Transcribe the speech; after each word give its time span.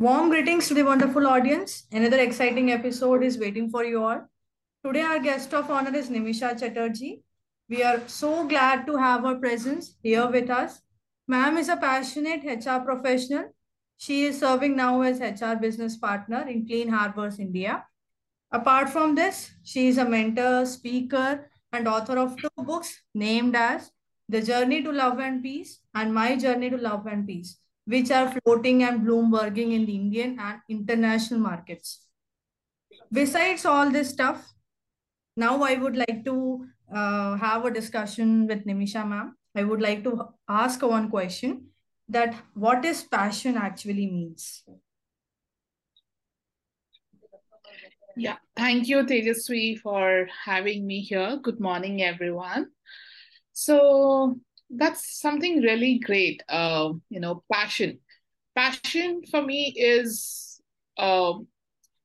Warm 0.00 0.30
greetings 0.30 0.66
to 0.68 0.72
the 0.72 0.82
wonderful 0.82 1.26
audience. 1.26 1.86
Another 1.92 2.20
exciting 2.20 2.72
episode 2.72 3.22
is 3.22 3.36
waiting 3.36 3.68
for 3.68 3.84
you 3.84 4.02
all. 4.02 4.22
Today, 4.82 5.02
our 5.02 5.18
guest 5.18 5.52
of 5.52 5.70
honor 5.70 5.94
is 5.94 6.08
Nimisha 6.08 6.58
Chatterjee. 6.58 7.22
We 7.68 7.82
are 7.82 8.00
so 8.06 8.48
glad 8.48 8.86
to 8.86 8.96
have 8.96 9.24
her 9.24 9.34
presence 9.34 9.96
here 10.02 10.26
with 10.26 10.48
us. 10.48 10.80
Ma'am 11.28 11.58
is 11.58 11.68
a 11.68 11.76
passionate 11.76 12.46
HR 12.46 12.82
professional. 12.82 13.54
She 13.98 14.24
is 14.24 14.40
serving 14.40 14.74
now 14.74 15.02
as 15.02 15.20
HR 15.20 15.56
business 15.60 15.98
partner 15.98 16.48
in 16.48 16.66
Clean 16.66 16.88
Harbors, 16.88 17.38
India. 17.38 17.84
Apart 18.50 18.88
from 18.88 19.14
this, 19.14 19.50
she 19.64 19.88
is 19.88 19.98
a 19.98 20.06
mentor, 20.06 20.64
speaker, 20.64 21.50
and 21.74 21.86
author 21.86 22.16
of 22.16 22.38
two 22.38 22.64
books 22.64 23.02
named 23.14 23.54
as 23.54 23.90
The 24.30 24.40
Journey 24.40 24.82
to 24.82 24.92
Love 24.92 25.18
and 25.18 25.42
Peace 25.42 25.80
and 25.94 26.14
My 26.14 26.36
Journey 26.36 26.70
to 26.70 26.78
Love 26.78 27.06
and 27.06 27.26
Peace 27.26 27.58
which 27.90 28.10
are 28.12 28.32
floating 28.32 28.82
and 28.84 29.00
bloomberging 29.06 29.72
in 29.76 29.84
the 29.86 29.94
Indian 29.94 30.38
and 30.38 30.60
international 30.68 31.40
markets. 31.40 32.06
Besides 33.12 33.64
all 33.66 33.90
this 33.90 34.10
stuff, 34.10 34.52
now 35.36 35.62
I 35.62 35.74
would 35.74 35.96
like 35.96 36.24
to 36.24 36.66
uh, 36.94 37.36
have 37.36 37.64
a 37.64 37.70
discussion 37.70 38.46
with 38.46 38.64
Nimisha 38.64 39.06
ma'am. 39.06 39.34
I 39.56 39.64
would 39.64 39.80
like 39.80 40.04
to 40.04 40.28
ask 40.48 40.82
one 40.82 41.10
question 41.10 41.66
that 42.08 42.36
what 42.54 42.84
is 42.84 43.02
passion 43.02 43.56
actually 43.56 44.06
means? 44.06 44.62
Yeah, 48.16 48.36
thank 48.56 48.86
you, 48.86 49.02
Tejaswi, 49.04 49.78
for 49.78 50.28
having 50.44 50.86
me 50.86 51.00
here. 51.00 51.38
Good 51.42 51.58
morning, 51.58 52.02
everyone. 52.02 52.68
So, 53.52 54.38
that's 54.76 55.20
something 55.20 55.60
really 55.62 55.98
great 55.98 56.42
uh, 56.48 56.92
you 57.08 57.20
know 57.20 57.42
passion. 57.52 57.98
Passion 58.56 59.22
for 59.30 59.42
me 59.42 59.74
is 59.76 60.60
um, 60.98 61.46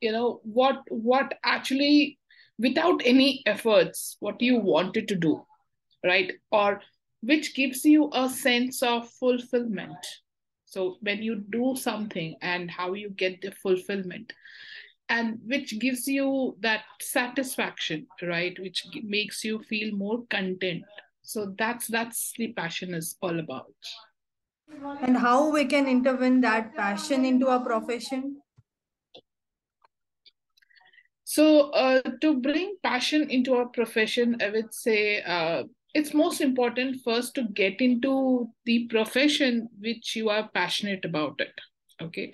you 0.02 0.12
know 0.12 0.39
what 0.44 0.81
what 0.89 1.34
actually 1.44 2.20
without 2.58 3.02
any 3.04 3.44
efforts 3.45 4.17
what 4.20 4.42
you 4.42 4.58
wanted 4.58 5.08
to 5.09 5.16
do 5.16 5.45
right? 6.06 6.31
Or 6.52 6.81
which 7.22 7.56
gives 7.56 7.84
you 7.84 8.09
a 8.14 8.30
sense 8.30 8.84
of 8.84 9.09
fulfillment. 9.09 9.98
So 10.66 10.98
when 11.02 11.23
you 11.23 11.44
do 11.50 11.76
something 11.76 12.36
and 12.42 12.70
how 12.70 12.94
you 12.94 13.09
get 13.09 13.42
the 13.42 13.52
fulfillment 13.52 14.34
and 15.09 15.39
which 15.45 15.80
gives 15.80 16.08
you 16.08 16.58
that 16.61 16.82
satisfaction 17.02 18.08
right? 18.22 18.58
Which 18.59 18.86
makes 19.04 19.44
you 19.44 19.64
feel 19.64 19.95
more 19.95 20.23
content 20.30 20.84
so 21.26 21.54
that's 21.58 21.88
that's 21.88 22.34
the 22.38 22.54
passion 22.54 22.94
is 22.94 23.18
all 23.22 23.40
about. 23.40 23.73
And 25.02 25.18
how 25.18 25.52
we 25.52 25.66
can 25.66 25.88
intervene 25.88 26.42
that 26.42 26.76
passion 26.76 27.26
into 27.26 27.48
our 27.48 27.59
profession? 27.59 28.38
So 31.23 31.72
uh, 31.72 32.02
to 32.22 32.40
bring 32.40 32.76
passion 32.84 33.30
into 33.32 33.56
our 33.56 33.66
profession 33.66 34.38
i 34.42 34.50
would 34.50 34.73
say 34.73 35.23
uh, 35.23 35.64
it's 35.95 36.14
most 36.14 36.40
important 36.40 37.02
first 37.04 37.34
to 37.36 37.44
get 37.62 37.82
into 37.82 38.48
the 38.66 38.88
profession 38.88 39.67
which 39.80 40.16
you 40.16 40.30
are 40.30 40.48
passionate 40.54 41.04
about 41.04 41.39
it 41.39 41.52
okay? 42.02 42.32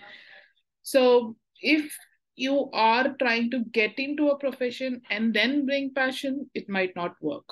So 0.84 1.36
if 1.62 1.96
you 2.36 2.70
are 2.74 3.16
trying 3.20 3.52
to 3.52 3.64
get 3.72 3.98
into 3.98 4.30
a 4.30 4.38
profession 4.38 5.02
and 5.10 5.34
then 5.34 5.66
bring 5.66 5.94
passion 5.94 6.50
it 6.54 6.68
might 6.68 6.96
not 6.96 7.16
work 7.22 7.46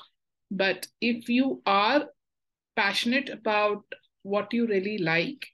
but 0.52 0.88
if 1.02 1.30
you 1.30 1.62
are 1.66 2.06
passionate 2.76 3.30
about 3.30 3.84
what 4.24 4.54
you 4.54 4.68
really 4.68 4.98
like 4.98 5.46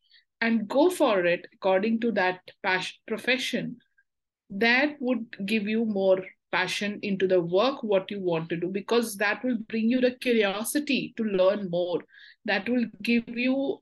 and 0.42 0.68
go 0.68 0.90
for 0.90 1.26
it 1.26 1.48
according 1.54 2.00
to 2.02 2.12
that 2.12 2.40
passion, 2.64 2.96
profession, 3.08 3.78
that 4.50 4.96
would 5.00 5.26
give 5.46 5.68
you 5.68 5.86
more 5.86 6.24
passion 6.52 7.00
into 7.02 7.28
the 7.28 7.42
work 7.42 7.84
what 7.84 8.10
you 8.10 8.20
want 8.20 8.48
to 8.50 8.56
do 8.56 8.68
because 8.68 9.18
that 9.18 9.44
will 9.44 9.58
bring 9.68 9.90
you 9.90 10.00
the 10.00 10.12
curiosity 10.12 11.14
to 11.18 11.24
learn 11.24 11.70
more. 11.70 12.02
That 12.46 12.70
will 12.70 12.86
give 13.02 13.28
you 13.28 13.82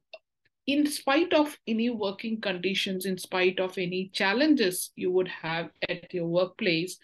in 0.65 0.87
spite 0.87 1.33
of 1.33 1.57
any 1.67 1.89
working 1.89 2.39
conditions 2.39 3.05
in 3.05 3.17
spite 3.17 3.59
of 3.59 3.77
any 3.77 4.09
challenges 4.13 4.91
you 4.95 5.11
would 5.11 5.27
have 5.27 5.69
at 5.89 6.13
your 6.13 6.27
workplace 6.27 6.97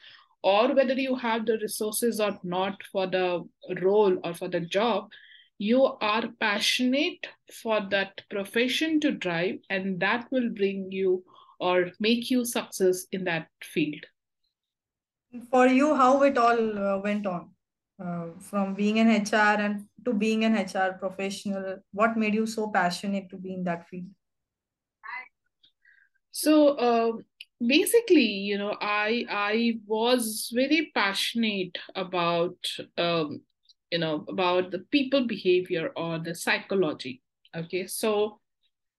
or 0.43 0.73
whether 0.73 0.93
you 0.93 1.15
have 1.15 1.45
the 1.45 1.57
resources 1.57 2.19
or 2.19 2.39
not 2.43 2.81
for 2.91 3.07
the 3.07 3.43
role 3.81 4.17
or 4.23 4.33
for 4.33 4.47
the 4.47 4.61
job 4.61 5.09
you 5.59 5.83
are 5.99 6.23
passionate 6.39 7.27
for 7.51 7.81
that 7.91 8.21
profession 8.29 8.99
to 9.01 9.11
drive 9.11 9.57
and 9.69 9.99
that 9.99 10.25
will 10.31 10.49
bring 10.49 10.89
you 10.89 11.21
or 11.59 11.91
make 11.99 12.31
you 12.31 12.45
success 12.45 13.05
in 13.11 13.25
that 13.25 13.49
field. 13.61 14.05
For 15.51 15.67
you 15.67 15.93
how 15.95 16.23
it 16.23 16.37
all 16.37 16.79
uh, 16.79 16.99
went 16.99 17.27
on 17.27 17.49
uh, 18.03 18.27
from 18.39 18.73
being 18.73 18.99
an 18.99 19.09
hr 19.09 19.61
and 19.61 19.85
to 20.05 20.13
being 20.13 20.45
an 20.45 20.55
hr 20.55 20.93
professional 20.97 21.77
what 21.91 22.15
made 22.15 22.33
you 22.33 22.47
so 22.47 22.71
passionate 22.71 23.29
to 23.29 23.35
be 23.35 23.53
in 23.53 23.65
that 23.65 23.87
field? 23.89 24.07
So 26.31 26.69
uh, 26.69 27.11
basically 27.65 28.23
you 28.23 28.57
know 28.57 28.75
i 28.81 29.25
i 29.29 29.77
was 29.85 30.49
very 30.53 30.91
passionate 30.95 31.77
about 31.95 32.55
um, 32.97 33.41
you 33.91 33.97
know 33.97 34.23
about 34.29 34.71
the 34.71 34.79
people 34.91 35.27
behavior 35.27 35.91
or 35.95 36.19
the 36.19 36.33
psychology. 36.35 37.21
Okay 37.55 37.87
so 37.87 38.39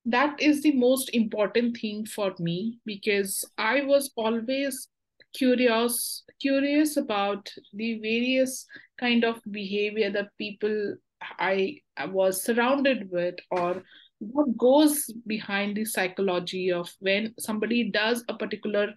that 0.04 0.40
is 0.40 0.62
the 0.62 0.72
most 0.72 1.10
important 1.14 1.76
thing 1.76 2.04
for 2.04 2.34
me 2.38 2.78
because 2.86 3.44
i 3.58 3.82
was 3.82 4.10
always 4.16 4.88
curious 5.34 6.24
curious 6.40 6.96
about 6.96 7.52
the 7.74 7.98
various 7.98 8.66
kind 8.98 9.24
of 9.24 9.40
behavior 9.50 10.10
that 10.10 10.36
people 10.38 10.94
i 11.38 11.76
was 12.08 12.42
surrounded 12.42 13.10
with 13.10 13.36
or 13.50 13.82
what 14.20 14.56
goes 14.56 15.10
behind 15.26 15.76
the 15.76 15.84
psychology 15.84 16.70
of 16.70 16.92
when 17.00 17.34
somebody 17.38 17.90
does 17.90 18.22
a 18.28 18.34
particular 18.34 18.92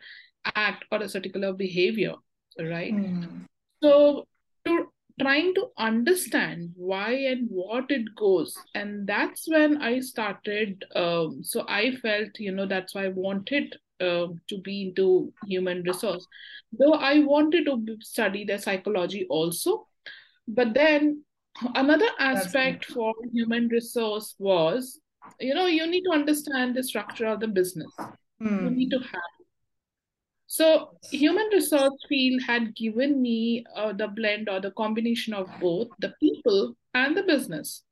act 0.55 0.85
or 0.91 1.01
a 1.01 1.07
particular 1.07 1.53
behavior 1.53 2.13
right? 2.59 2.93
Mm. 2.93 3.45
so 3.81 4.25
to 4.65 4.87
trying 5.19 5.53
to 5.53 5.67
understand 5.77 6.71
why 6.75 7.11
and 7.11 7.47
what 7.49 7.85
it 7.89 8.03
goes 8.15 8.57
and 8.73 9.07
that's 9.07 9.47
when 9.47 9.81
i 9.81 9.99
started 9.99 10.83
um, 10.95 11.39
so 11.43 11.65
i 11.67 11.95
felt 11.97 12.39
you 12.39 12.51
know 12.51 12.65
that's 12.65 12.95
why 12.95 13.05
i 13.05 13.09
wanted 13.09 13.75
uh, 14.01 14.27
to 14.49 14.57
be 14.63 14.87
into 14.87 15.31
human 15.45 15.83
resource. 15.83 16.27
Though 16.77 16.95
i 16.95 17.19
wanted 17.19 17.65
to 17.65 17.97
study 18.01 18.43
the 18.43 18.57
psychology 18.57 19.27
also 19.29 19.87
but 20.47 20.73
then 20.73 21.23
another 21.75 22.09
aspect 22.19 22.85
for 22.85 23.13
human 23.31 23.67
resource 23.67 24.35
was 24.39 24.99
you 25.39 25.53
know 25.53 25.67
you 25.67 25.85
need 25.87 26.03
to 26.03 26.11
understand 26.11 26.75
the 26.75 26.83
structure 26.83 27.25
of 27.25 27.39
the 27.39 27.47
business. 27.47 27.91
Hmm. 28.39 28.65
you 28.65 28.71
need 28.71 28.89
to 28.89 28.99
have. 28.99 29.33
So 30.47 30.97
human 31.11 31.47
resource 31.51 31.93
field 32.07 32.43
had 32.43 32.75
given 32.75 33.21
me 33.21 33.65
uh, 33.75 33.93
the 33.93 34.07
blend 34.07 34.49
or 34.49 34.59
the 34.59 34.71
combination 34.71 35.33
of 35.33 35.49
both 35.59 35.87
the 35.99 36.13
people 36.19 36.75
and 36.93 37.17
the 37.17 37.23
business. 37.23 37.83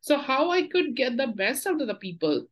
So 0.00 0.18
how 0.18 0.50
i 0.50 0.66
could 0.66 0.96
get 0.96 1.16
the 1.16 1.28
best 1.28 1.66
out 1.66 1.80
of 1.80 1.86
the 1.86 1.94
people. 1.94 2.46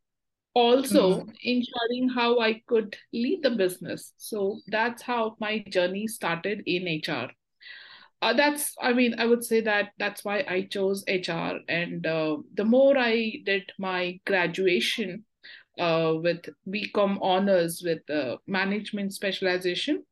Also 0.54 1.20
hmm. 1.20 1.30
ensuring 1.42 2.08
how 2.14 2.40
i 2.40 2.62
could 2.66 2.96
lead 3.12 3.42
the 3.42 3.50
business. 3.50 4.12
So 4.16 4.60
that's 4.68 5.02
how 5.02 5.36
my 5.40 5.58
journey 5.70 6.06
started 6.06 6.62
in 6.66 7.00
hr 7.06 7.28
uh, 8.22 8.32
that's 8.32 8.74
i 8.80 8.92
mean 8.92 9.14
i 9.18 9.26
would 9.26 9.44
say 9.44 9.60
that 9.60 9.90
that's 9.98 10.24
why 10.24 10.44
i 10.48 10.62
chose 10.62 11.04
hr 11.08 11.58
and 11.68 12.06
uh, 12.06 12.36
the 12.54 12.64
more 12.64 12.96
i 12.98 13.32
did 13.44 13.70
my 13.78 14.18
graduation 14.26 15.24
uh, 15.78 16.14
with 16.16 16.48
bcom 16.68 17.18
honors 17.20 17.82
with 17.84 18.08
uh, 18.10 18.36
management 18.46 19.12
specialization 19.12 20.02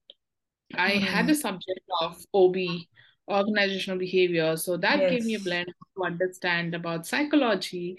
i 0.75 0.93
mm. 0.93 1.01
had 1.01 1.29
a 1.31 1.35
subject 1.35 1.87
of 2.01 2.17
ob 2.35 2.57
organizational 3.29 3.99
behavior 3.99 4.57
so 4.57 4.77
that 4.77 4.99
yes. 4.99 5.11
gave 5.11 5.25
me 5.25 5.35
a 5.35 5.41
blend 5.41 5.67
to 5.67 6.05
understand 6.05 6.75
about 6.75 7.07
psychology 7.07 7.99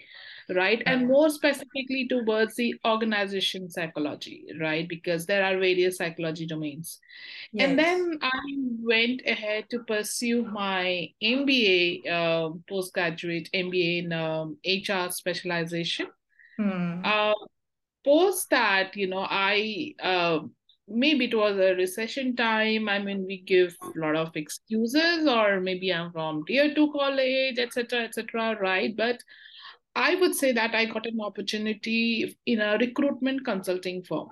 right 0.49 0.83
and 0.85 1.07
more 1.07 1.29
specifically 1.29 2.07
towards 2.07 2.55
the 2.55 2.75
organization 2.85 3.69
psychology 3.69 4.45
right 4.59 4.87
because 4.87 5.25
there 5.25 5.43
are 5.43 5.57
various 5.57 5.97
psychology 5.97 6.45
domains 6.45 6.99
yes. 7.51 7.67
and 7.67 7.79
then 7.79 8.19
i 8.21 8.39
went 8.83 9.21
ahead 9.25 9.67
to 9.69 9.79
pursue 9.79 10.45
my 10.45 11.09
mba 11.23 12.07
uh, 12.07 12.49
postgraduate 12.69 13.49
mba 13.53 14.03
in 14.03 14.13
um, 14.13 14.57
hr 14.63 15.09
specialization 15.09 16.07
hmm. 16.57 17.01
uh, 17.03 17.33
post 18.03 18.49
that 18.51 18.95
you 18.95 19.07
know 19.07 19.25
i 19.27 19.95
uh, 19.99 20.39
maybe 20.87 21.25
it 21.25 21.35
was 21.35 21.57
a 21.57 21.73
recession 21.75 22.35
time 22.35 22.87
i 22.87 22.99
mean 22.99 23.25
we 23.25 23.41
give 23.41 23.75
a 23.81 23.99
lot 23.99 24.15
of 24.15 24.35
excuses 24.35 25.27
or 25.27 25.59
maybe 25.59 25.91
i'm 25.91 26.11
from 26.11 26.43
tier 26.45 26.73
2 26.75 26.91
college 26.91 27.57
etc 27.57 28.03
etc 28.03 28.55
right 28.59 28.95
but 28.95 29.17
I 29.95 30.15
would 30.15 30.35
say 30.35 30.51
that 30.51 30.75
I 30.75 30.85
got 30.85 31.05
an 31.05 31.21
opportunity 31.21 32.37
in 32.45 32.59
a 32.59 32.77
recruitment 32.77 33.45
consulting 33.45 34.03
firm. 34.03 34.27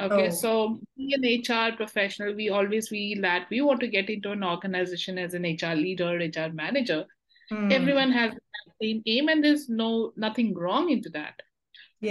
Okay, 0.00 0.28
Oh, 0.28 0.30
so 0.30 0.80
being 0.96 1.12
an 1.12 1.24
HR 1.42 1.76
professional, 1.76 2.34
we 2.34 2.48
always 2.48 2.88
feel 2.88 3.20
that 3.20 3.46
we 3.50 3.60
want 3.60 3.80
to 3.80 3.86
get 3.86 4.10
into 4.10 4.32
an 4.32 4.42
organization 4.42 5.18
as 5.18 5.34
an 5.34 5.42
HR 5.44 5.74
leader, 5.76 6.16
HR 6.16 6.52
manager. 6.52 7.04
hmm. 7.50 7.70
Everyone 7.70 8.10
has 8.10 8.32
the 8.32 8.40
same 8.82 9.02
aim, 9.06 9.28
and 9.28 9.44
there's 9.44 9.68
no 9.68 10.12
nothing 10.16 10.54
wrong 10.54 10.90
into 10.90 11.10
that. 11.10 11.34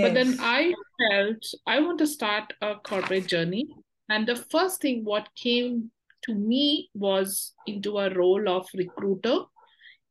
But 0.02 0.14
then 0.14 0.38
I 0.40 0.74
felt 1.12 1.44
I 1.68 1.80
want 1.80 2.00
to 2.00 2.08
start 2.08 2.54
a 2.62 2.76
corporate 2.76 3.28
journey. 3.28 3.68
And 4.10 4.28
the 4.28 4.36
first 4.36 4.82
thing 4.82 5.04
what 5.04 5.30
came 5.36 5.92
to 6.24 6.34
me 6.34 6.90
was 6.94 7.54
into 7.68 8.00
a 8.00 8.14
role 8.14 8.48
of 8.50 8.68
recruiter, 8.74 9.40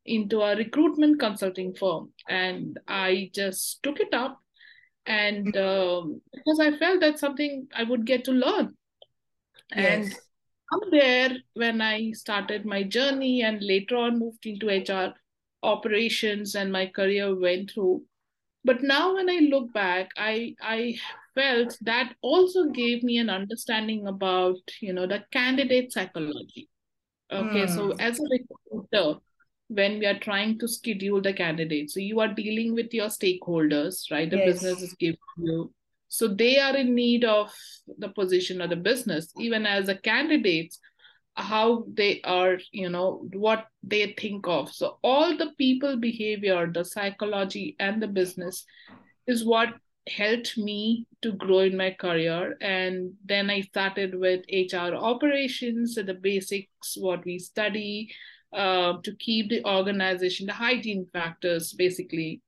into 0.05 0.41
a 0.41 0.55
recruitment 0.55 1.19
consulting 1.19 1.73
firm. 1.73 2.11
And 2.29 2.79
I 2.87 3.31
just 3.33 3.81
took 3.83 3.99
it 3.99 4.13
up 4.13 4.39
and 5.05 5.55
um, 5.57 6.21
because 6.33 6.59
I 6.59 6.77
felt 6.77 7.01
that's 7.01 7.19
something 7.19 7.67
I 7.75 7.83
would 7.83 8.05
get 8.05 8.23
to 8.25 8.31
learn. 8.31 8.75
And 9.71 10.03
Yes. 10.03 10.19
from 10.69 10.91
there, 10.91 11.37
when 11.53 11.81
I 11.81 12.11
started 12.11 12.65
my 12.65 12.83
journey 12.83 13.41
and 13.41 13.61
later 13.61 13.97
on 13.97 14.19
moved 14.19 14.45
into 14.45 14.69
HR 14.69 15.13
operations 15.61 16.55
and 16.55 16.71
my 16.71 16.87
career 16.87 17.35
went 17.35 17.71
through. 17.71 18.03
But 18.65 18.81
now 18.83 19.15
when 19.15 19.29
I 19.29 19.39
look 19.51 19.73
back, 19.73 20.09
I 20.17 20.55
I 20.61 20.95
felt 21.35 21.77
that 21.81 22.15
also 22.21 22.69
gave 22.69 23.03
me 23.03 23.17
an 23.17 23.29
understanding 23.29 24.07
about, 24.07 24.57
you 24.81 24.93
know, 24.93 25.07
the 25.07 25.23
candidate 25.31 25.91
psychology. 25.91 26.69
Okay, 27.31 27.67
so 27.67 27.91
Hmm. 27.91 27.99
as 27.99 28.19
a 28.19 28.23
recruiter, 28.31 29.19
when 29.67 29.99
we 29.99 30.05
are 30.05 30.19
trying 30.19 30.59
to 30.59 30.67
schedule 30.67 31.21
the 31.21 31.33
candidate, 31.33 31.89
so 31.91 31.99
you 31.99 32.19
are 32.19 32.27
dealing 32.33 32.73
with 32.73 32.93
your 32.93 33.07
stakeholders, 33.07 34.11
right? 34.11 34.29
The 34.29 34.37
business 34.37 34.81
Yes. 34.81 34.83
is 34.83 34.93
giving 34.93 35.17
you. 35.37 35.73
So 36.09 36.27
they 36.27 36.59
are 36.59 36.75
in 36.77 36.93
need 36.93 37.23
of 37.25 37.51
the 37.97 38.09
position 38.09 38.61
of 38.61 38.69
the 38.69 38.75
business, 38.75 39.33
even 39.39 39.65
as 39.65 39.89
a 39.89 39.95
candidates, 39.95 40.79
how 41.35 41.85
they 41.91 42.21
are, 42.23 42.57
you 42.71 42.89
know, 42.89 43.27
what 43.33 43.67
they 43.81 44.13
think 44.17 44.47
of. 44.47 44.71
So 44.71 44.99
all 45.03 45.35
the 45.35 45.51
people 45.57 45.97
behavior, 45.97 46.71
the 46.71 46.85
psychology, 46.85 47.75
and 47.79 48.01
the 48.01 48.07
business 48.07 48.65
is 49.27 49.43
what 49.43 49.69
helped 50.07 50.57
me 50.57 51.07
to 51.21 51.31
grow 51.31 51.59
in 51.59 51.77
my 51.77 51.91
career. 51.91 52.57
And 52.61 53.13
then 53.25 53.49
I 53.49 53.61
started 53.61 54.15
with 54.15 54.45
HR 54.51 54.95
operations, 54.95 55.95
so 55.95 56.03
the 56.03 56.13
basics, 56.13 56.97
what 56.97 57.25
we 57.25 57.39
study 57.39 58.13
uh, 58.53 58.97
to 59.03 59.15
keep 59.15 59.49
the 59.49 59.65
organization, 59.65 60.45
the 60.45 60.53
hygiene 60.53 61.07
factors, 61.11 61.73
basically, 61.73 62.41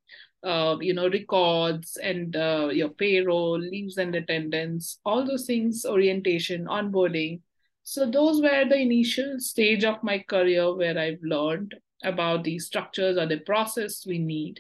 uh, 0.44 0.78
you 0.80 0.94
know, 0.94 1.10
records 1.10 1.98
and 1.98 2.36
uh, 2.36 2.70
your 2.72 2.90
payroll, 2.90 3.58
leaves 3.58 3.98
and 3.98 4.14
attendance, 4.14 5.00
all 5.06 5.26
those 5.26 5.46
things, 5.46 5.86
orientation, 5.86 6.66
onboarding. 6.66 7.40
So 7.88 8.10
those 8.10 8.42
were 8.42 8.66
the 8.68 8.80
initial 8.80 9.40
stage 9.40 9.84
of 9.84 10.02
my 10.04 10.18
career 10.18 10.74
where 10.76 10.98
I've 10.98 11.22
learned 11.22 11.76
about 12.04 12.44
the 12.44 12.58
structures 12.58 13.16
or 13.16 13.28
the 13.28 13.40
process 13.42 14.08
we 14.08 14.18
need. 14.18 14.60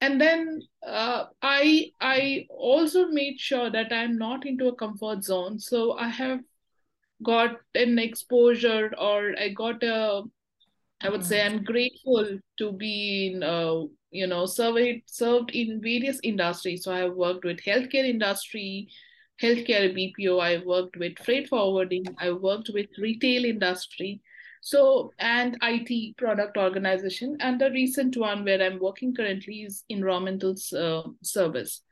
And 0.00 0.20
then 0.20 0.62
uh, 0.86 1.24
i 1.42 1.90
i 2.00 2.46
also 2.48 3.08
made 3.08 3.40
sure 3.40 3.68
that 3.68 3.92
i'm 3.92 4.16
not 4.16 4.46
into 4.46 4.68
a 4.68 4.76
comfort 4.76 5.24
zone. 5.24 5.58
So 5.58 5.98
i 5.98 6.08
have 6.08 6.40
got 7.24 7.56
an 7.74 7.98
exposure 7.98 8.94
or 8.96 9.34
i 9.36 9.48
got 9.48 9.82
a 9.82 10.22
i 11.00 11.08
would 11.08 11.24
say 11.24 11.44
i'm 11.44 11.64
grateful 11.64 12.38
to 12.58 12.72
be 12.72 13.32
in 13.32 13.42
uh, 13.42 13.82
you 14.12 14.28
know 14.28 14.46
surveyed 14.46 15.02
served 15.06 15.50
in 15.50 15.82
various 15.82 16.20
industries. 16.22 16.84
So 16.84 16.92
i 16.92 16.98
have 16.98 17.14
worked 17.14 17.44
with 17.44 17.58
healthcare 17.58 18.08
industry 18.08 18.88
healthcare 19.42 19.88
bpo 19.96 20.40
i 20.40 20.58
worked 20.64 20.96
with 20.96 21.18
freight 21.18 21.48
forwarding 21.48 22.04
i 22.18 22.30
worked 22.30 22.70
with 22.74 22.86
retail 22.98 23.44
industry 23.44 24.20
so 24.60 25.12
and 25.18 25.56
it 25.62 26.16
product 26.16 26.56
organization 26.56 27.36
and 27.40 27.60
the 27.60 27.70
recent 27.70 28.16
one 28.16 28.44
where 28.44 28.62
i'm 28.62 28.78
working 28.80 29.14
currently 29.14 29.62
is 29.62 29.84
environmental 29.88 30.54
uh, 30.76 31.02
service 31.22 31.82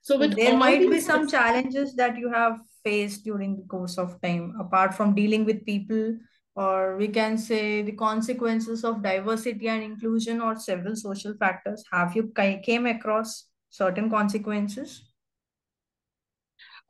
so 0.00 0.18
with 0.18 0.36
there 0.36 0.56
might 0.56 0.88
be 0.90 1.00
some 1.00 1.28
challenges 1.28 1.94
that 1.96 2.16
you 2.16 2.32
have 2.32 2.58
faced 2.84 3.24
during 3.24 3.56
the 3.56 3.66
course 3.66 3.98
of 3.98 4.20
time, 4.22 4.54
apart 4.60 4.94
from 4.94 5.14
dealing 5.14 5.44
with 5.44 5.64
people, 5.66 6.16
or 6.54 6.96
we 6.96 7.08
can 7.08 7.36
say 7.38 7.82
the 7.82 7.92
consequences 7.92 8.84
of 8.84 9.02
diversity 9.02 9.68
and 9.68 9.82
inclusion, 9.82 10.40
or 10.40 10.56
several 10.56 10.96
social 10.96 11.34
factors. 11.38 11.84
Have 11.92 12.16
you 12.16 12.32
came 12.62 12.86
across 12.86 13.44
certain 13.70 14.10
consequences? 14.10 15.02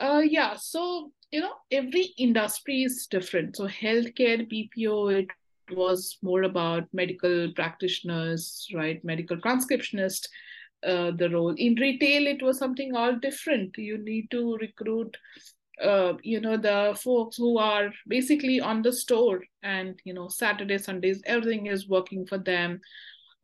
Uh, 0.00 0.22
yeah, 0.24 0.54
so 0.56 1.10
you 1.30 1.40
know, 1.40 1.54
every 1.70 2.14
industry 2.16 2.82
is 2.82 3.06
different. 3.10 3.56
So 3.56 3.66
healthcare, 3.66 4.48
BPO, 4.50 5.20
it 5.20 5.28
was 5.76 6.16
more 6.22 6.44
about 6.44 6.84
medical 6.92 7.52
practitioners, 7.54 8.66
right? 8.74 9.04
Medical 9.04 9.36
transcriptionist, 9.36 10.28
uh, 10.86 11.10
the 11.10 11.28
role. 11.30 11.54
In 11.56 11.74
retail, 11.74 12.26
it 12.26 12.42
was 12.42 12.58
something 12.58 12.96
all 12.96 13.16
different. 13.16 13.76
You 13.76 13.98
need 13.98 14.30
to 14.30 14.56
recruit, 14.56 15.16
uh, 15.82 16.14
you 16.22 16.40
know, 16.40 16.56
the 16.56 16.98
folks 17.02 17.36
who 17.36 17.58
are 17.58 17.92
basically 18.06 18.60
on 18.60 18.80
the 18.80 18.92
store, 18.92 19.42
and 19.62 20.00
you 20.04 20.14
know, 20.14 20.28
Saturday, 20.28 20.78
Sundays, 20.78 21.20
everything 21.26 21.66
is 21.66 21.88
working 21.88 22.24
for 22.26 22.38
them 22.38 22.80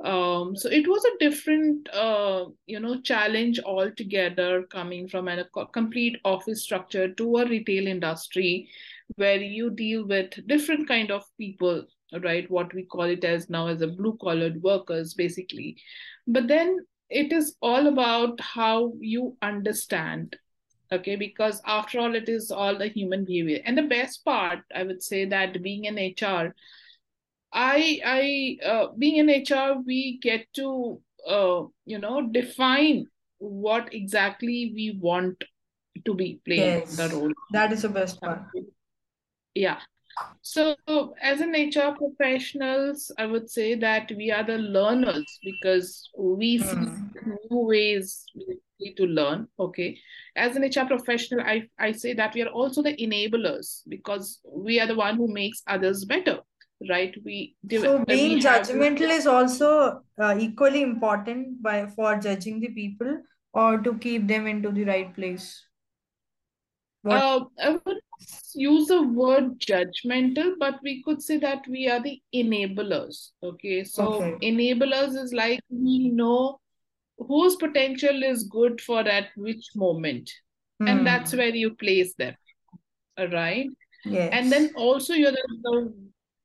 um, 0.02 0.56
so 0.56 0.68
it 0.68 0.88
was 0.88 1.04
a 1.04 1.18
different, 1.18 1.88
uh, 1.94 2.46
you 2.66 2.80
know, 2.80 3.00
challenge 3.00 3.60
altogether 3.60 4.64
coming 4.64 5.08
from 5.08 5.28
a 5.28 5.44
complete 5.72 6.16
office 6.24 6.62
structure 6.64 7.08
to 7.14 7.36
a 7.36 7.48
retail 7.48 7.86
industry 7.86 8.68
where 9.16 9.40
you 9.40 9.70
deal 9.70 10.06
with 10.06 10.46
different 10.46 10.88
kind 10.88 11.10
of 11.10 11.22
people, 11.38 11.86
right? 12.22 12.50
What 12.50 12.74
we 12.74 12.84
call 12.84 13.04
it 13.04 13.24
as 13.24 13.48
now 13.48 13.68
as 13.68 13.82
a 13.82 13.86
blue 13.86 14.18
collared 14.20 14.62
workers, 14.62 15.14
basically. 15.14 15.76
But 16.26 16.48
then 16.48 16.78
it 17.08 17.32
is 17.32 17.56
all 17.62 17.86
about 17.86 18.40
how 18.40 18.92
you 18.98 19.36
understand 19.42 20.36
okay 20.92 21.16
because 21.16 21.60
after 21.66 21.98
all 21.98 22.14
it 22.14 22.28
is 22.28 22.50
all 22.50 22.76
the 22.76 22.88
human 22.88 23.24
behavior 23.24 23.60
and 23.64 23.76
the 23.76 23.82
best 23.82 24.24
part 24.24 24.60
i 24.74 24.82
would 24.82 25.02
say 25.02 25.24
that 25.24 25.62
being 25.62 25.86
an 25.86 25.96
hr 25.96 26.54
I 27.54 28.00
I 28.04 28.66
uh, 28.66 28.86
being 28.98 29.16
in 29.16 29.30
HR, 29.30 29.80
we 29.80 30.18
get 30.20 30.52
to 30.54 31.00
uh, 31.26 31.62
you 31.86 31.98
know 31.98 32.26
define 32.26 33.06
what 33.38 33.94
exactly 33.94 34.72
we 34.74 34.98
want 35.00 35.42
to 36.04 36.14
be 36.14 36.40
playing 36.44 36.82
the 36.96 37.08
Yes, 37.08 37.12
role. 37.14 37.32
that 37.52 37.72
is 37.72 37.82
the 37.82 37.88
best 37.88 38.20
part. 38.20 38.42
Yeah. 39.54 39.78
So 40.42 40.76
as 41.22 41.40
an 41.40 41.54
HR 41.54 41.94
professionals, 41.96 43.10
I 43.18 43.26
would 43.26 43.48
say 43.48 43.76
that 43.76 44.10
we 44.16 44.30
are 44.30 44.44
the 44.44 44.58
learners 44.58 45.38
because 45.42 46.10
we 46.18 46.58
seek 46.58 46.78
Hmm. 46.78 47.30
new 47.50 47.58
ways 47.66 48.24
to 48.96 49.06
learn. 49.06 49.48
Okay. 49.58 49.98
As 50.36 50.56
an 50.56 50.64
HR 50.64 50.86
professional, 50.86 51.40
I, 51.40 51.68
I 51.78 51.92
say 51.92 52.14
that 52.14 52.34
we 52.34 52.42
are 52.42 52.48
also 52.48 52.82
the 52.82 52.96
enablers 52.96 53.82
because 53.88 54.40
we 54.44 54.80
are 54.80 54.86
the 54.86 54.96
one 54.96 55.16
who 55.16 55.32
makes 55.32 55.62
others 55.66 56.04
better 56.04 56.40
right 56.88 57.14
we 57.24 57.56
So 57.70 57.98
we 57.98 58.04
being 58.04 58.38
have 58.40 58.62
judgmental 58.62 59.10
is 59.10 59.26
also 59.26 60.02
uh, 60.20 60.36
equally 60.38 60.82
important 60.82 61.62
by 61.62 61.86
for 61.86 62.16
judging 62.16 62.60
the 62.60 62.68
people 62.68 63.22
or 63.52 63.78
to 63.78 63.94
keep 63.98 64.26
them 64.26 64.46
into 64.46 64.70
the 64.70 64.84
right 64.84 65.14
place. 65.14 65.64
What? 67.02 67.22
uh, 67.22 67.44
I 67.62 67.78
would 67.84 67.98
use 68.54 68.88
the 68.88 69.02
word 69.02 69.60
judgmental, 69.60 70.54
but 70.58 70.80
we 70.82 71.02
could 71.02 71.22
say 71.22 71.38
that 71.38 71.66
we 71.68 71.88
are 71.88 72.00
the 72.00 72.20
enablers. 72.34 73.30
Okay, 73.42 73.84
so 73.84 74.06
Okay. 74.14 74.36
enablers 74.42 75.16
is 75.22 75.32
like 75.32 75.60
we 75.70 76.08
know 76.10 76.60
whose 77.18 77.56
potential 77.56 78.22
is 78.22 78.44
good 78.44 78.80
for 78.80 79.00
at 79.00 79.28
which 79.36 79.70
moment, 79.74 80.30
and 80.80 81.06
that's 81.06 81.32
Hmm. 81.32 81.38
where 81.38 81.54
you 81.54 81.74
place 81.74 82.14
them, 82.14 82.34
all 83.18 83.28
right? 83.28 83.68
And 84.32 84.52
then 84.52 84.72
also 84.76 85.14
you're 85.14 85.32
the, 85.32 85.46
the 85.62 85.94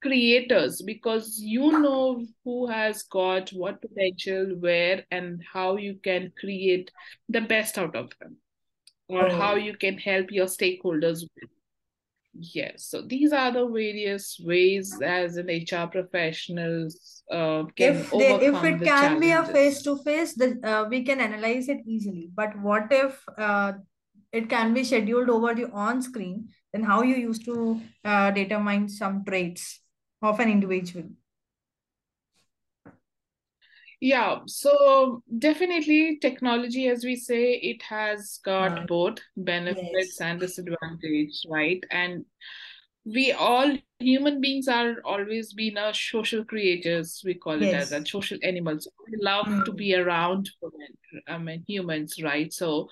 creators 0.02 0.82
because 0.82 1.40
you 1.40 1.72
know 1.80 2.26
who 2.44 2.68
has 2.68 3.04
got 3.04 3.50
what 3.52 3.82
potential 3.82 4.56
where 4.60 5.06
and 5.12 5.42
how 5.54 5.78
you 5.78 5.96
can 6.04 6.32
create 6.40 6.92
the 7.30 7.42
best 7.42 7.78
out 7.78 7.96
of 7.96 8.10
them 8.20 8.38
or 9.08 9.30
how 9.30 9.54
Oh. 9.54 9.56
you 9.56 9.76
can 9.76 9.98
help 9.98 10.32
your 10.32 10.46
stakeholders 10.48 11.22
with 11.22 11.50
Yes, 12.34 12.86
so 12.86 13.02
these 13.02 13.34
are 13.34 13.52
the 13.52 13.66
various 13.68 14.40
ways 14.40 15.02
as 15.04 15.36
an 15.38 15.50
HR 15.50 15.88
professionals 15.88 17.24
uh, 17.30 17.64
can 17.76 17.96
If 17.96 18.12
they 18.12 18.34
if 18.50 18.64
it 18.64 18.84
can 18.84 19.20
be 19.20 19.32
a 19.32 19.44
face 19.44 19.82
to 19.82 19.98
face, 19.98 20.36
then 20.36 20.62
uh, 20.64 20.86
we 20.90 21.04
can 21.04 21.20
analyze 21.20 21.68
it 21.68 21.80
easily. 21.86 22.30
But 22.34 22.58
what 22.62 22.88
if 22.92 23.20
uh, 23.38 23.74
it 24.32 24.48
can 24.48 24.74
be 24.74 24.84
scheduled 24.84 25.30
over 25.30 25.54
the 25.56 25.70
on 25.72 26.02
screen? 26.02 26.50
Then 26.72 26.84
how 26.84 27.02
you 27.02 27.16
used 27.16 27.46
to 27.46 27.82
uh, 28.06 28.30
determine 28.32 28.88
some 28.90 29.26
traits 29.26 29.82
of 30.22 30.40
an 30.40 30.50
individual? 30.50 31.10
Yeah, 34.02 34.40
so 34.48 35.24
definitely 35.40 36.20
technology, 36.22 36.88
as 36.88 37.04
we 37.04 37.16
say, 37.18 37.54
it 37.56 37.82
has 37.84 38.40
got 38.46 38.74
Uh, 38.74 38.88
both 38.88 39.20
benefits 39.36 40.22
yes. 40.22 40.22
and 40.22 40.40
disadvantage, 40.40 41.46
right? 41.50 41.84
And 41.92 42.26
we 43.06 43.32
all 43.34 43.76
human 44.00 44.42
beings 44.42 44.68
are 44.70 44.98
always 45.06 45.54
been 45.54 45.78
a 45.78 45.94
social 45.94 46.46
creatures, 46.46 47.22
we 47.26 47.36
call 47.36 47.62
it 47.64 47.74
as 47.74 47.92
a 47.92 48.06
social 48.06 48.38
animals. 48.44 48.88
We 49.08 49.18
love 49.22 49.48
to 49.66 49.72
Hmm. 49.72 49.74
be 49.74 49.96
around 49.96 50.50
I 51.28 51.38
mean 51.38 51.64
humans, 51.68 52.22
right? 52.24 52.52
So 52.54 52.90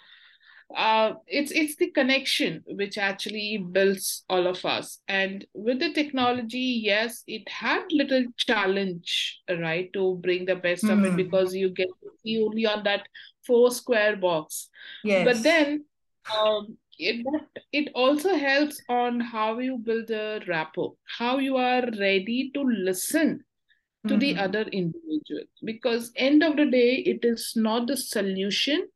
uh, 0.76 1.14
it's 1.28 1.52
it's 1.52 1.76
the 1.78 1.90
connection 1.92 2.64
which 2.68 2.98
actually 2.98 3.58
builds 3.58 4.24
all 4.30 4.48
of 4.48 4.64
us 4.66 5.00
and 5.08 5.46
with 5.54 5.80
the 5.80 5.94
technology 5.94 6.82
yes 6.84 7.24
it 7.26 7.48
had 7.48 7.84
little 7.92 8.26
challenge 8.38 9.40
right 9.62 9.92
to 9.94 10.16
bring 10.22 10.46
the 10.46 10.56
best 10.56 10.84
of 10.90 11.04
it 11.06 11.16
Hmm. 11.16 11.16
because 11.16 11.56
you 11.56 11.70
get 11.70 11.88
see 12.24 12.42
only 12.44 12.66
on 12.66 12.84
that 12.84 13.08
four 13.46 13.72
square 13.72 14.18
box 14.18 14.70
yes. 15.04 15.26
but 15.26 15.42
then 15.44 15.86
um, 16.36 16.78
it 17.00 17.26
it 17.72 17.90
also 17.96 18.36
helps 18.36 18.82
on 18.90 19.20
how 19.20 19.60
you 19.60 19.78
build 19.78 20.10
a 20.12 20.42
rapport 20.48 20.94
how 21.18 21.38
you 21.38 21.56
are 21.56 21.84
ready 22.00 22.52
to 22.54 22.62
listen 22.64 23.44
to 24.08 24.18
the 24.18 24.34
Hmm. 24.34 24.40
other 24.40 24.62
individual 24.64 25.44
because 25.64 26.12
end 26.16 26.44
of 26.44 26.58
the 26.58 26.66
day 26.66 26.96
it 27.14 27.24
is 27.24 27.54
not 27.56 27.88
the 27.88 27.98
solution 27.98 28.88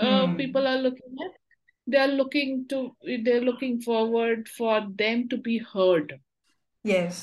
uh, 0.00 0.26
Hmm. 0.26 0.36
people 0.36 0.66
are 0.66 0.78
looking 0.78 1.16
at 1.26 1.32
they're 1.86 2.14
looking 2.20 2.66
to 2.68 2.78
they're 3.24 3.40
looking 3.48 3.80
forward 3.80 4.48
for 4.48 4.86
them 5.02 5.28
to 5.28 5.36
be 5.36 5.58
heard 5.58 6.14
Yes. 6.84 7.18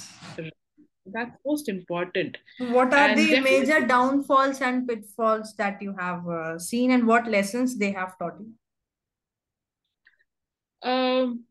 that's 1.15 1.37
most 1.45 1.67
important 1.69 2.37
What 2.59 2.93
are 2.93 3.09
and 3.09 3.17
the 3.17 3.39
major 3.41 3.85
downfalls 3.85 4.61
and 4.61 4.87
pitfalls 4.87 5.53
that 5.57 5.81
you 5.81 5.93
have 5.99 6.27
uh, 6.27 6.57
seen, 6.59 6.91
and 6.91 7.05
what 7.05 7.27
lessons 7.27 7.77
they 7.77 7.91
have 7.91 8.17
taught 8.17 8.39
you? 8.39 8.53
um 10.91 11.43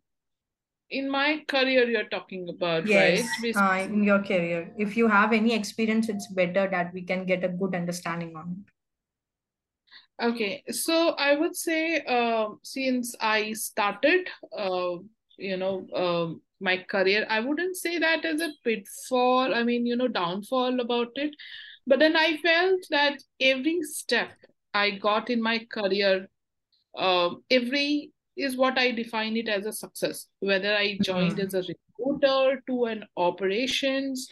in 0.91 1.11
my 1.11 1.43
career 1.49 1.85
you're 1.89 2.09
talking 2.15 2.49
about 2.55 2.87
Yes, 2.87 3.29
right 3.43 3.57
uh, 3.57 3.93
in 3.93 4.03
your 4.03 4.19
career. 4.23 4.75
If 4.77 4.97
you 4.97 5.09
have 5.09 5.33
any 5.33 5.55
experience, 5.55 6.09
it's 6.11 6.27
better 6.33 6.69
that 6.71 6.93
we 6.93 7.03
can 7.03 7.25
get 7.25 7.45
a 7.45 7.49
good 7.49 7.75
understanding 7.75 8.37
on 8.37 8.65
okay 10.23 10.63
so 10.71 11.11
i 11.19 11.35
would 11.35 11.57
say 11.57 12.01
um 12.03 12.59
since 12.63 13.15
i 13.21 13.53
started 13.53 14.29
uh, 14.57 14.97
you 15.37 15.57
know 15.57 15.87
um 15.95 16.41
my 16.61 16.77
career 16.95 17.27
i 17.29 17.41
wouldn't 17.41 17.77
say 17.77 17.99
that 17.99 18.25
as 18.25 18.41
a 18.41 18.51
pitfall 18.65 19.55
i 19.55 19.63
mean 19.63 19.85
you 19.85 19.97
know 19.97 20.09
downfall 20.09 20.81
about 20.81 21.09
it 21.17 21.35
but 21.87 21.99
then 21.99 22.17
i 22.17 22.37
felt 22.37 22.81
that 22.91 23.19
every 23.41 23.83
step 23.83 24.31
i 24.75 24.91
got 24.91 25.29
in 25.31 25.43
my 25.43 25.59
career 25.73 26.29
um, 26.97 27.43
every 27.51 28.13
is 28.37 28.57
what 28.57 28.79
I 28.79 28.93
define 28.93 29.37
it 29.37 29.49
as 29.49 29.67
a 29.67 29.73
success. 29.73 30.27
Whether 30.41 30.75
I 30.75 30.99
it. 30.99 31.03
joined 31.03 31.39
Hmm. 31.39 31.47
as 31.47 31.55
a 31.55 31.63
recruiter 31.63 32.63
to 32.67 32.85
an 32.87 33.05
operations, 33.17 34.29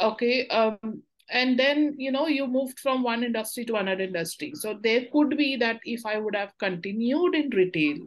okay, 0.00 0.46
um, 0.48 1.02
and 1.30 1.58
then 1.58 1.94
you 1.98 2.10
know 2.12 2.26
you 2.26 2.46
moved 2.46 2.78
from 2.80 3.02
one 3.02 3.24
industry 3.24 3.64
to 3.66 3.76
another 3.76 4.02
industry. 4.04 4.52
So 4.54 4.78
there 4.82 5.06
could 5.12 5.36
be 5.36 5.56
that 5.56 5.80
if 5.84 6.04
I 6.06 6.18
would 6.18 6.34
have 6.36 6.56
continued 6.58 7.34
in 7.34 7.50
retail, 7.50 7.98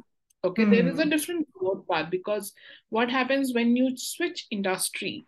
okay, 0.44 0.66
there 0.66 0.88
is 0.88 1.00
a 1.00 1.04
Hmm. 1.04 1.10
different 1.10 1.52
growth 1.54 1.88
path 1.90 2.10
because 2.12 2.54
what 2.90 3.10
happens 3.12 3.54
when 3.54 3.76
you 3.76 3.96
switch 3.98 4.46
industry 4.52 5.26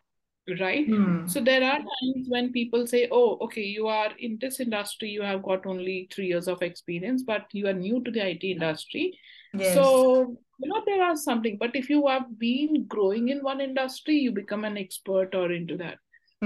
right 0.59 0.85
Hmm. 0.87 1.25
so 1.25 1.41
there 1.41 1.63
are 1.63 1.77
times 1.77 2.27
when 2.29 2.51
people 2.51 2.85
say 2.85 3.07
oh 3.11 3.37
okay 3.41 3.63
you 3.63 3.87
are 3.87 4.11
in 4.19 4.37
this 4.39 4.59
industry 4.59 5.09
you 5.09 5.23
have 5.23 5.41
got 5.41 5.65
only 5.65 6.07
3 6.13 6.27
years 6.27 6.47
of 6.47 6.61
experience 6.61 7.23
but 7.23 7.47
you 7.51 7.67
are 7.67 7.73
new 7.73 8.03
to 8.03 8.11
the 8.11 8.23
IT 8.25 8.51
industry 8.51 9.17
Yes. 9.53 9.73
so 9.73 10.37
you 10.59 10.69
know 10.69 10.83
there 10.85 11.01
are 11.03 11.15
something 11.15 11.57
but 11.57 11.75
if 11.75 11.89
you 11.89 12.05
have 12.07 12.37
been 12.37 12.85
growing 12.85 13.29
in 13.29 13.41
one 13.43 13.59
industry 13.59 14.15
you 14.17 14.31
become 14.31 14.65
an 14.65 14.77
expert 14.77 15.33
or 15.33 15.51
into 15.51 15.77
that 15.77 15.97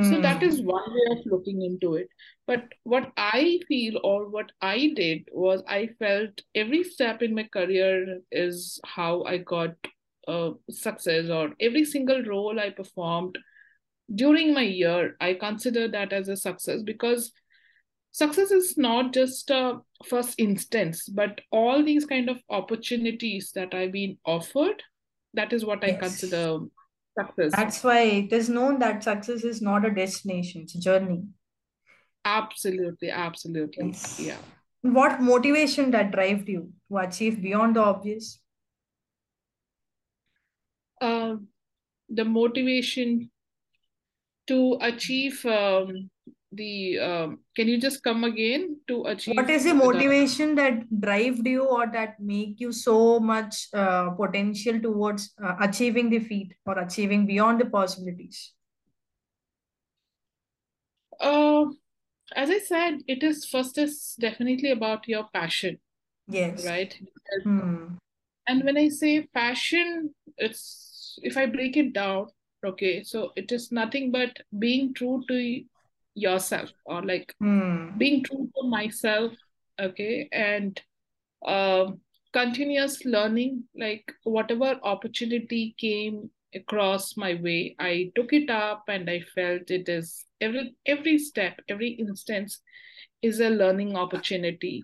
so 0.02 0.20
that 0.22 0.42
Hmm. 0.42 0.66
one 0.66 0.94
way 0.94 1.06
of 1.12 1.26
looking 1.26 1.62
into 1.62 1.96
it 1.96 2.08
but 2.48 2.64
what 2.84 3.12
i 3.18 3.60
feel 3.68 4.00
or 4.04 4.30
what 4.30 4.52
i 4.62 4.92
did 4.96 5.28
was 5.34 5.62
i 5.68 5.88
felt 6.00 6.42
every 6.56 6.84
step 6.84 7.22
in 7.22 7.36
my 7.36 7.44
career 7.44 8.20
is 8.32 8.80
how 8.86 9.24
i 9.24 9.38
got 9.38 9.76
uh, 10.28 10.52
success 10.70 11.30
or 11.30 11.54
every 11.60 11.84
single 11.84 12.24
role 12.24 12.60
i 12.60 12.70
performed 12.70 13.38
during 14.16 14.54
my 14.54 14.64
year, 14.64 15.16
I 15.22 15.36
consider 15.36 15.88
that 15.90 16.14
as 16.14 16.30
a 16.30 16.36
success 16.36 16.82
because 16.82 17.32
success 18.12 18.52
is 18.52 18.78
not 18.78 19.14
just 19.14 19.52
a 19.52 19.82
first 20.06 20.36
instance, 20.40 21.08
but 21.08 21.42
all 21.52 21.84
these 21.84 22.06
kind 22.06 22.30
of 22.30 22.42
opportunities 22.50 23.52
that 23.54 23.74
I've 23.74 23.92
been 23.92 24.18
offered, 24.26 24.82
that 25.36 25.54
is 25.54 25.64
what 25.64 25.84
I 25.84 25.94
consider 25.94 26.60
success. 27.18 27.52
That's 27.56 27.84
why 27.84 28.02
it 28.02 28.34
is 28.34 28.50
known 28.50 28.80
that 28.80 29.04
success 29.04 29.44
is 29.44 29.62
not 29.62 29.86
a 29.86 29.92
destination, 29.92 30.62
it's 30.62 30.76
a 30.76 30.80
journey. 30.80 31.24
Absolutely, 32.26 33.10
absolutely. 33.10 33.88
Yes. 33.88 34.20
Yeah. 34.20 34.38
What 34.82 35.22
motivation 35.22 35.92
that 35.92 36.12
drove 36.12 36.48
you 36.48 36.72
to 36.90 36.98
achieve 36.98 37.42
beyond 37.42 37.76
the 37.76 37.82
obvious? 37.82 38.40
Uh, 41.02 41.36
the 42.10 42.26
motivation 42.26 43.30
to 44.48 44.78
achieve 44.82 45.46
um, 45.46 46.10
the 46.52 47.00
um, 47.00 47.40
can 47.56 47.68
you 47.68 47.80
just 47.80 48.04
come 48.04 48.24
again 48.24 48.78
to 48.88 49.04
achieve 49.06 49.36
what 49.36 49.50
is 49.50 49.64
the 49.64 49.70
the 49.70 49.76
motivation 49.76 50.56
that 50.56 51.00
drove 51.00 51.46
you 51.46 51.64
or 51.64 51.88
that 51.88 52.20
make 52.20 52.60
you 52.60 52.72
so 52.72 53.20
much 53.20 53.68
uh, 53.74 54.10
potential 54.12 54.80
towards 54.80 55.34
uh, 55.44 55.56
achieving 55.62 56.10
the 56.10 56.20
feat 56.20 56.54
or 56.66 56.80
achieving 56.80 57.26
beyond 57.26 57.62
the 57.62 57.66
possibilities? 57.66 58.54
uh, 61.20 61.66
as 62.36 62.50
I 62.50 62.60
said, 62.60 63.00
it 63.08 63.24
is 63.24 63.46
first 63.46 63.78
is 63.78 64.16
definitely 64.20 64.72
about 64.72 65.08
your 65.08 65.28
passion, 65.34 65.80
Yes. 66.28 66.66
right? 66.66 66.96
Hmm. 67.44 67.96
And 68.48 68.64
when 68.64 68.78
I 68.78 68.90
say 68.90 69.28
passion, 69.34 70.14
it's 70.38 71.20
if 71.22 71.38
I 71.38 71.46
break 71.46 71.78
it 71.78 71.94
down, 71.94 72.28
okay, 72.66 73.04
so 73.04 73.32
it 73.36 73.52
is 73.52 73.72
nothing 73.72 74.12
but 74.12 74.38
being 74.58 74.94
true 74.94 75.24
to 75.28 75.64
yourself 76.16 76.70
or 76.86 77.02
like 77.04 77.34
Hmm. 77.40 77.98
being 77.98 78.24
true 78.24 78.50
to 78.58 78.68
myself, 78.68 79.34
okay, 79.80 80.28
and 80.32 80.82
um, 81.46 82.00
continuous 82.34 83.06
learning, 83.06 83.64
like 83.76 84.12
whatever 84.24 84.80
opportunity 84.84 85.76
came 85.78 86.30
across 86.56 87.16
my 87.18 87.36
way, 87.36 87.76
I 87.80 88.12
took 88.16 88.34
it 88.34 88.50
up 88.50 88.84
and 88.88 89.10
I 89.10 89.22
felt 89.36 89.72
it 89.72 89.88
is 89.90 90.26
every 90.42 90.76
every 90.86 91.18
step, 91.18 91.60
every 91.70 91.90
instance 91.92 92.62
is 93.22 93.40
a 93.40 93.50
learning 93.50 93.96
opportunity 93.96 94.84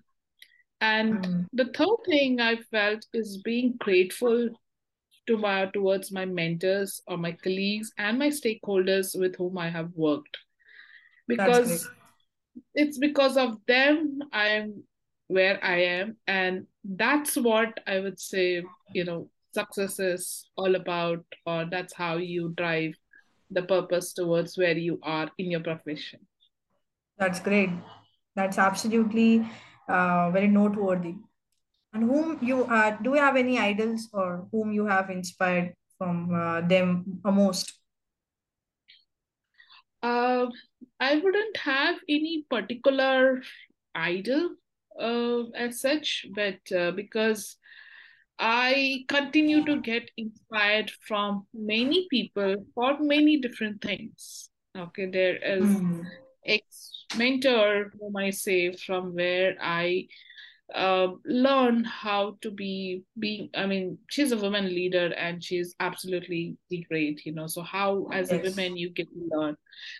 and 0.80 1.24
Hmm. 1.24 1.42
the 1.52 1.64
third 1.72 1.96
thing 2.06 2.40
I 2.40 2.56
felt 2.70 3.06
is 3.14 3.40
being 3.42 3.76
grateful 3.78 4.50
to 5.26 5.36
my 5.38 5.66
towards 5.66 6.12
my 6.12 6.24
mentors 6.26 7.02
or 7.06 7.16
my 7.16 7.32
colleagues 7.32 7.92
and 7.98 8.18
my 8.18 8.28
stakeholders 8.28 9.18
with 9.18 9.36
whom 9.36 9.58
I 9.58 9.70
have 9.70 9.90
worked. 9.94 10.36
Because 11.28 11.88
it's 12.74 12.98
because 12.98 13.36
of 13.36 13.56
them 13.66 14.20
I 14.32 14.48
am 14.48 14.84
where 15.28 15.62
I 15.64 15.82
am. 15.82 16.16
And 16.26 16.66
that's 16.84 17.36
what 17.36 17.78
I 17.86 17.98
would 18.00 18.20
say, 18.20 18.62
you 18.92 19.04
know, 19.04 19.28
success 19.54 19.98
is 19.98 20.48
all 20.56 20.74
about, 20.74 21.24
or 21.44 21.66
that's 21.70 21.94
how 21.94 22.16
you 22.16 22.52
drive 22.56 22.94
the 23.50 23.62
purpose 23.62 24.12
towards 24.12 24.56
where 24.58 24.76
you 24.76 24.98
are 25.02 25.30
in 25.38 25.50
your 25.50 25.60
profession. 25.60 26.20
That's 27.18 27.40
great. 27.40 27.70
That's 28.34 28.58
absolutely 28.58 29.46
uh, 29.88 30.30
very 30.30 30.48
noteworthy. 30.48 31.14
And 31.92 32.04
whom 32.04 32.38
you 32.42 32.64
uh, 32.64 32.96
do 33.02 33.10
you 33.14 33.16
have 33.16 33.36
any 33.36 33.58
idols 33.58 34.08
or 34.12 34.46
whom 34.52 34.72
you 34.72 34.86
have 34.86 35.08
inspired 35.08 35.74
from 35.96 36.34
uh, 36.34 36.60
them 36.60 37.20
uh, 37.24 37.30
most? 37.30 37.72
Uh, 40.02 40.46
I 41.00 41.16
wouldn't 41.16 41.56
have 41.58 41.96
any 42.08 42.44
particular 42.48 43.42
idol 43.94 44.56
uh, 45.00 45.44
as 45.50 45.80
such, 45.80 46.26
but 46.34 46.60
uh, 46.72 46.90
because 46.92 47.56
I 48.38 49.04
continue 49.08 49.64
to 49.64 49.80
get 49.80 50.10
inspired 50.16 50.90
from 51.06 51.46
many 51.54 52.06
people 52.10 52.66
for 52.74 52.98
many 53.00 53.40
different 53.40 53.80
things. 53.82 54.50
Okay, 54.76 55.06
there 55.06 55.36
is 55.36 55.68
Hmm. 55.68 56.02
ex 56.44 57.04
mentor 57.16 57.92
whom 57.98 58.16
I 58.16 58.30
say 58.30 58.72
from 58.72 59.14
where 59.14 59.56
I 59.60 60.08
uh, 60.74 61.08
learn 61.24 61.84
how 61.84 62.36
to 62.40 62.50
be 62.50 63.02
being 63.18 63.48
i 63.54 63.64
mean 63.66 63.96
she's 64.08 64.32
a 64.32 64.36
woman 64.36 64.66
leader 64.66 65.12
and 65.16 65.42
she's 65.42 65.74
absolutely 65.80 66.56
great 66.88 67.24
you 67.24 67.32
know 67.32 67.46
so 67.46 67.62
how 67.62 68.06
as 68.12 68.32
Yes. 68.32 68.40
a 68.44 68.50
woman 68.50 68.76
you 68.76 68.90
to 68.92 69.06
learn 69.30 69.56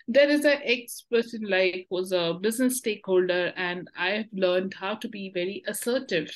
there 0.07 0.29
is 0.29 0.43
an 0.45 0.59
ex 0.63 1.03
person 1.09 1.41
like 1.49 1.87
who's 1.89 2.11
a 2.11 2.37
business 2.41 2.77
stakeholder 2.79 3.53
and 3.55 3.87
i've 3.97 4.27
learned 4.33 4.73
how 4.73 4.93
to 4.95 5.07
be 5.07 5.31
very 5.33 5.63
assertive 5.67 6.29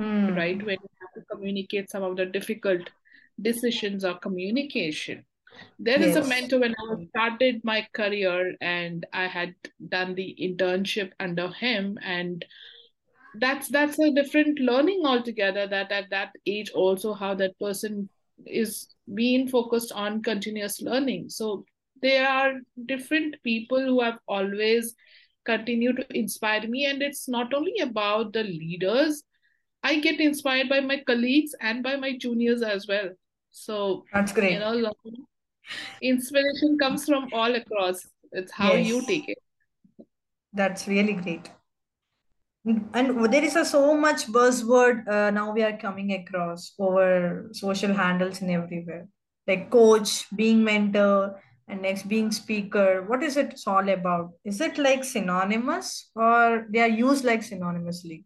Hmm. 0.00 0.36
right 0.36 0.58
when 0.64 0.76
you 0.80 0.88
have 1.00 1.12
to 1.14 1.26
communicate 1.34 1.90
some 1.90 2.02
of 2.04 2.16
the 2.16 2.26
difficult 2.26 2.88
decisions 3.40 4.04
or 4.04 4.18
communication 4.18 5.24
there 5.78 6.00
is 6.00 6.14
a 6.16 6.24
mentor 6.24 6.60
when 6.60 6.74
I 6.78 7.04
started 7.08 7.62
my 7.64 7.86
career 7.92 8.54
and 8.60 9.06
I 9.12 9.26
had 9.26 9.54
done 9.88 10.14
the 10.14 10.36
internship 10.40 11.12
under 11.18 11.48
him 11.48 11.98
and 12.02 12.44
that's 13.40 13.68
that's 13.68 13.98
a 13.98 14.10
different 14.10 14.58
learning 14.58 15.02
altogether 15.04 15.66
that 15.66 15.92
at 15.92 16.10
that 16.10 16.32
age 16.46 16.70
also 16.70 17.14
how 17.14 17.34
that 17.34 17.58
person 17.58 18.08
is 18.46 18.88
being 19.14 19.48
focused 19.48 19.92
on 19.92 20.22
continuous 20.22 20.80
learning. 20.80 21.28
So 21.28 21.64
there 22.02 22.28
are 22.28 22.54
different 22.86 23.36
people 23.42 23.80
who 23.80 24.00
have 24.00 24.18
always 24.28 24.94
continued 25.44 25.96
to 25.96 26.18
inspire 26.18 26.66
me 26.68 26.86
and 26.86 27.02
it's 27.02 27.28
not 27.28 27.54
only 27.54 27.78
about 27.80 28.32
the 28.32 28.44
leaders. 28.44 29.22
I 29.82 30.00
get 30.00 30.20
inspired 30.20 30.68
by 30.68 30.80
my 30.80 31.02
colleagues 31.06 31.54
and 31.60 31.82
by 31.82 31.96
my 31.96 32.16
juniors 32.16 32.62
as 32.62 32.86
well. 32.86 33.10
So 33.50 34.04
That's 34.12 34.32
great. 34.32 34.52
you 34.52 34.58
know 34.58 34.92
inspiration 36.02 36.78
comes 36.78 37.04
from 37.04 37.28
all 37.32 37.54
across. 37.54 38.06
It's 38.32 38.52
how 38.52 38.74
you 38.74 39.04
take 39.06 39.28
it. 39.28 39.38
That's 40.52 40.88
really 40.88 41.14
great. 41.14 41.50
And 42.92 43.32
there 43.32 43.44
is 43.44 43.56
a 43.56 43.64
so 43.64 43.96
much 43.96 44.26
buzzword 44.26 45.08
uh, 45.08 45.30
now 45.30 45.52
we 45.52 45.62
are 45.62 45.76
coming 45.76 46.12
across 46.12 46.72
over 46.78 47.48
social 47.52 47.94
handles 47.94 48.40
and 48.40 48.50
everywhere. 48.50 49.08
Like 49.46 49.70
coach, 49.70 50.26
being 50.36 50.62
mentor, 50.62 51.40
and 51.66 51.82
next 51.82 52.08
being 52.08 52.30
speaker. 52.30 53.04
What 53.06 53.22
is 53.22 53.36
it 53.36 53.58
all 53.66 53.88
about? 53.88 54.32
Is 54.44 54.60
it 54.60 54.76
like 54.76 55.04
synonymous 55.04 56.10
or 56.14 56.66
they 56.70 56.80
are 56.80 56.88
used 56.88 57.24
like 57.24 57.40
synonymously? 57.40 58.24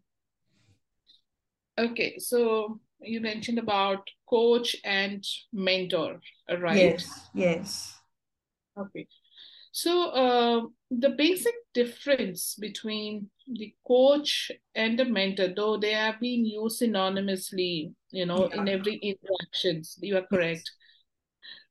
okay 1.79 2.19
so 2.19 2.81
you 3.01 3.21
mentioned 3.21 3.59
about 3.59 4.09
coach 4.29 4.77
and 4.85 5.25
mentor 5.53 6.21
right 6.59 6.77
Yes, 6.77 7.29
yes. 7.35 7.95
okay 8.79 9.07
so 9.73 10.11
uh, 10.11 10.61
the 10.91 11.11
basic 11.11 11.55
difference 11.73 12.55
between 12.61 13.29
the 13.47 13.75
coach 13.87 14.53
and 14.75 14.99
the 14.99 15.05
mentor 15.05 15.49
though 15.57 15.77
they 15.79 15.93
have 15.93 16.21
been 16.21 16.45
used 16.45 16.81
synonymously 16.83 17.93
you 18.11 18.27
know 18.27 18.45
in 18.47 18.69
every 18.69 18.97
interactions 18.97 19.99
you 20.03 20.17
are 20.17 20.27
correct 20.31 20.71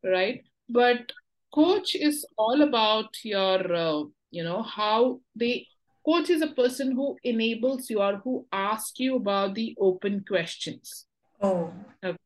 right 0.04 0.44
but 0.68 1.12
coach 1.54 1.96
is 1.96 2.26
all 2.38 2.62
about 2.64 3.10
your 3.24 3.76
uh, 3.76 4.04
you 4.32 4.44
know 4.44 4.64
how 4.64 5.20
they 5.36 5.68
coach 6.04 6.30
is 6.32 6.42
a 6.42 6.48
person 6.48 6.94
who 6.94 7.16
enables 7.24 7.90
you 7.90 8.02
or 8.02 8.16
who 8.24 8.46
asks 8.52 9.00
you 9.00 9.16
about 9.18 9.54
the 9.54 9.76
open 9.80 10.26
questions 10.28 11.06
Oh. 11.44 11.74
Okay. 12.04 12.18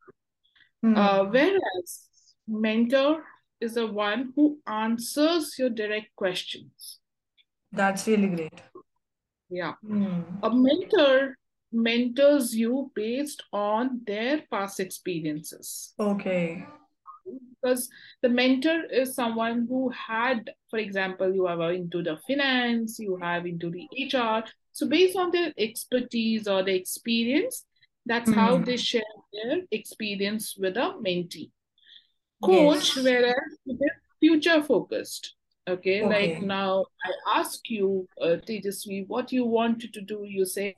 Hmm. 0.81 0.95
uh, 0.97 1.23
whereas 1.25 2.09
mentor 2.47 3.23
is 3.61 3.75
the 3.75 3.87
one 3.87 4.33
who 4.35 4.59
answers 4.67 5.55
your 5.57 5.69
direct 5.69 6.15
questions 6.15 6.99
That's 7.71 8.07
really 8.07 8.27
great. 8.27 8.61
yeah 9.49 9.73
Hmm. 9.85 10.21
a 10.43 10.49
mentor 10.53 11.37
mentors 11.71 12.55
you 12.55 12.91
based 12.95 13.43
on 13.53 14.01
their 14.07 14.41
past 14.51 14.79
experiences 14.79 15.93
Okay. 15.99 16.65
because 17.49 17.89
the 18.21 18.29
mentor 18.29 18.83
is 19.01 19.13
someone 19.15 19.65
who 19.69 19.89
had 19.89 20.51
for 20.69 20.79
example 20.79 21.33
you 21.33 21.47
are 21.47 21.73
into 21.73 22.01
the 22.03 22.17
finance 22.27 22.99
you 22.99 23.17
have 23.21 23.45
into 23.45 23.69
the 23.71 23.87
hr 24.13 24.43
so 24.71 24.87
based 24.87 25.17
on 25.17 25.31
their 25.31 25.51
expertise 25.57 26.47
or 26.47 26.63
the 26.63 26.75
experience 26.75 27.65
that's 28.05 28.31
how 28.31 28.57
Hmm. 28.57 28.63
they 28.63 28.77
share 28.77 29.13
their 29.33 29.59
experience 29.71 30.55
with 30.57 30.77
a 30.77 30.89
mentee 31.07 31.49
coach 32.41 32.95
Yes. 32.95 33.05
whereas 33.05 33.57
it 33.65 33.77
is 33.87 33.91
future 34.19 34.61
focused 34.63 35.35
okay 35.67 36.05
like 36.05 36.41
now 36.41 36.85
i 37.03 37.39
ask 37.39 37.69
you 37.69 38.07
uh, 38.21 38.37
tejasvi 38.47 39.05
what 39.07 39.31
you 39.31 39.45
wanted 39.45 39.93
to 39.93 40.01
do 40.01 40.19
you 40.23 40.45
say 40.45 40.73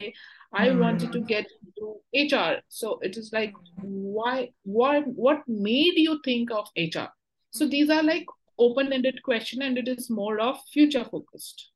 i 0.54 0.72
wanted 0.72 1.12
to 1.12 1.20
get 1.22 1.46
into 1.65 2.36
hr 2.36 2.62
so 2.70 3.00
it 3.02 3.17
is 3.17 3.32
like 3.34 3.54
why 3.82 4.50
what 4.63 5.08
what 5.08 5.41
made 5.48 5.98
you 5.98 6.20
think 6.24 6.52
of 6.52 6.70
hr 6.78 7.08
so 7.52 7.67
these 7.67 7.89
are 7.89 8.04
like 8.04 8.26
open 8.58 8.93
ended 8.93 9.22
question 9.24 9.62
and 9.62 9.78
it 9.78 9.88
is 9.88 10.10
more 10.10 10.39
of 10.39 10.60
future 10.74 11.06
focused 11.06 11.72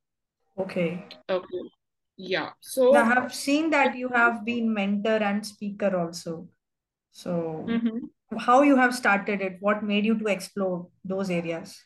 Okay. 0.58 1.04
okay 1.28 1.62
yeah 2.16 2.50
So 2.60 2.94
I 2.94 3.04
have 3.04 3.34
seen 3.34 3.70
that 3.70 3.96
you 3.96 4.08
have 4.08 4.44
been 4.44 4.72
mentor 4.72 5.18
and 5.28 5.46
speaker 5.46 5.96
also. 5.96 6.48
So, 7.10 7.32
Mhm. 7.66 8.10
How 8.38 8.62
you 8.62 8.76
have 8.76 8.94
started 8.94 9.40
it? 9.40 9.56
What 9.60 9.82
made 9.82 10.04
you 10.04 10.18
to 10.18 10.26
explore 10.26 10.88
those 11.04 11.30
areas? 11.30 11.78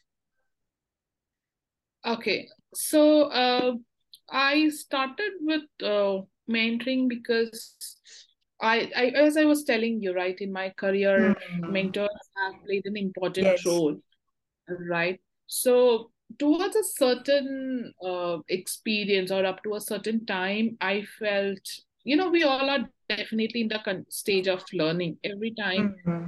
Okay, 2.05 2.49
so 2.75 3.23
uh, 3.31 3.73
I 4.31 4.69
started 4.69 5.33
with 5.41 5.63
uh, 5.83 6.21
mentoring 6.49 7.09
because 7.09 7.77
I, 8.61 8.91
I, 8.97 9.07
as 9.07 9.37
I 9.37 9.45
was 9.45 9.65
telling 9.65 10.01
you, 10.01 10.15
right, 10.15 10.41
in 10.41 10.53
my 10.53 10.71
career, 10.77 11.35
Hmm. 11.61 11.73
mentors 11.73 12.09
have 12.37 12.55
played 12.65 12.87
an 12.87 12.97
important 12.97 13.45
Yes. 13.45 13.67
role, 13.67 13.97
right? 14.69 15.21
So 15.47 16.13
towards 16.39 16.77
a 16.77 16.85
certain 16.85 17.93
uh, 18.05 18.39
experience 18.49 19.31
or 19.33 19.45
up 19.45 19.63
to 19.65 19.75
a 19.75 19.81
certain 19.81 20.27
time, 20.27 20.77
I 20.81 21.03
felt, 21.19 21.59
you 22.07 22.17
know, 22.17 22.31
we 22.31 22.45
all 22.45 22.71
are 22.71 22.89
definitely 23.09 23.63
in 23.63 23.69
the 23.69 23.81
con- 23.85 24.07
stage 24.09 24.47
of 24.49 24.65
learning 24.73 25.19
every 25.25 25.53
time. 25.59 25.95
Hmm. 26.05 26.25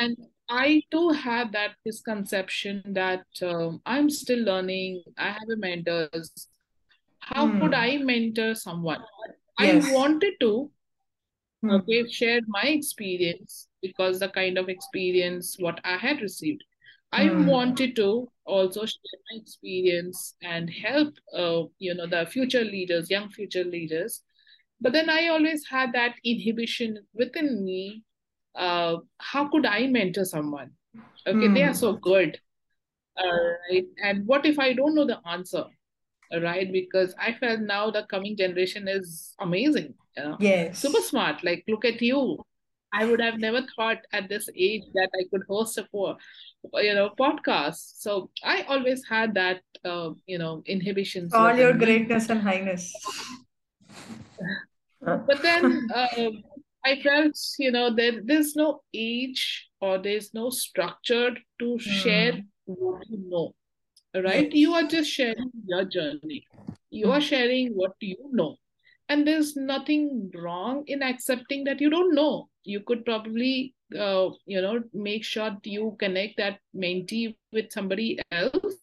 And 0.00 0.16
I 0.48 0.82
too 0.90 1.10
have 1.10 1.52
that 1.52 1.76
misconception 1.86 2.82
that 2.94 3.24
um, 3.42 3.80
I'm 3.86 4.10
still 4.10 4.40
learning. 4.40 5.02
I 5.16 5.30
have 5.30 5.48
a 5.52 5.56
mentors. 5.56 6.48
How 7.20 7.46
could 7.60 7.74
Hmm. 7.74 7.82
I 7.86 7.98
mentor 7.98 8.54
someone? 8.56 9.02
I 9.58 9.80
wanted 9.92 10.34
to, 10.40 10.70
Hmm. 11.62 11.70
okay, 11.76 12.08
share 12.08 12.40
my 12.48 12.64
experience 12.64 13.68
because 13.82 14.18
the 14.18 14.28
kind 14.28 14.58
of 14.58 14.68
experience 14.68 15.56
what 15.58 15.80
I 15.84 15.96
had 15.96 16.22
received. 16.22 16.64
I 17.12 17.26
Hmm. 17.28 17.46
wanted 17.46 17.94
to 17.96 18.08
also 18.44 18.86
share 18.86 19.20
my 19.30 19.38
experience 19.42 20.34
and 20.42 20.70
help, 20.70 21.14
uh, 21.34 21.62
you 21.78 21.94
know, 21.94 22.06
the 22.16 22.26
future 22.26 22.64
leaders, 22.64 23.10
young 23.10 23.30
future 23.30 23.64
leaders. 23.64 24.22
But 24.80 24.92
then 24.92 25.10
I 25.10 25.28
always 25.28 25.66
had 25.66 25.92
that 25.92 26.14
inhibition 26.24 26.98
within 27.14 27.64
me 27.64 28.02
uh, 28.54 28.96
how 29.18 29.48
could 29.48 29.64
I 29.66 29.86
mentor 29.86 30.24
someone? 30.24 30.72
Okay, 31.26 31.48
they 31.48 31.62
are 31.62 31.74
so 31.74 31.92
Hmm. 31.94 32.00
good, 32.00 32.40
uh, 33.16 33.38
right? 33.70 33.84
And 34.02 34.26
what 34.26 34.46
if 34.46 34.58
I 34.58 34.72
don't 34.72 34.94
know 34.94 35.06
the 35.06 35.20
answer, 35.26 35.64
right? 36.42 36.70
Because 36.72 37.14
I 37.18 37.34
felt 37.34 37.60
now 37.60 37.90
the 37.90 38.04
coming 38.10 38.36
generation 38.36 38.88
is 38.88 39.34
amazing, 39.40 39.94
you 40.16 40.24
know, 40.24 40.38
super 40.72 41.00
smart. 41.00 41.44
Like, 41.44 41.64
look 41.68 41.84
at 41.84 42.00
you. 42.02 42.40
I 42.92 43.04
would 43.06 43.20
have 43.20 43.38
never 43.38 43.62
thought 43.76 43.98
at 44.12 44.28
this 44.28 44.48
age 44.56 44.82
that 44.94 45.10
I 45.14 45.24
could 45.30 45.44
host 45.48 45.78
a 45.78 45.84
po- 45.92 46.16
you 46.74 46.94
know 46.94 47.10
podcast. 47.18 48.00
So 48.00 48.30
I 48.42 48.62
always 48.62 49.04
had 49.08 49.34
that 49.34 49.62
uh, 49.84 50.10
you 50.26 50.38
know 50.38 50.62
inhibitions 50.66 51.32
All 51.34 51.56
your 51.56 51.72
me. 51.72 51.78
greatness 51.86 52.28
and 52.30 52.40
highness. 52.42 52.92
But 55.02 55.42
then 55.42 55.88
uh, 55.94 56.30
I 56.84 57.00
felt, 57.02 57.36
you 57.58 57.70
know, 57.70 57.94
there, 57.94 58.20
there's 58.24 58.56
no 58.56 58.82
age 58.94 59.68
or 59.80 59.98
there's 59.98 60.32
no 60.34 60.50
structure 60.50 61.36
to 61.60 61.78
share 61.78 62.32
Hmm. 62.32 62.40
what 62.66 63.08
you 63.08 63.18
know, 63.28 63.54
right? 64.14 64.52
You 64.52 64.74
are 64.74 64.84
just 64.84 65.10
sharing 65.10 65.50
your 65.66 65.84
journey. 65.84 66.46
You 66.90 67.10
are 67.10 67.20
Hmm. 67.20 67.26
sharing 67.32 67.72
what 67.74 67.92
you 68.00 68.16
know. 68.32 68.56
And 69.08 69.26
there's 69.26 69.56
nothing 69.56 70.30
wrong 70.34 70.84
in 70.86 71.02
accepting 71.02 71.64
that 71.64 71.80
you 71.80 71.90
don't 71.90 72.14
know. 72.14 72.48
You 72.64 72.80
could 72.80 73.04
probably, 73.04 73.74
uh, 73.98 74.30
you 74.46 74.60
know, 74.62 74.82
make 74.94 75.24
sure 75.24 75.56
you 75.64 75.96
connect 75.98 76.36
that 76.36 76.60
mentee 76.76 77.34
with 77.52 77.72
somebody 77.72 78.20
else 78.30 78.76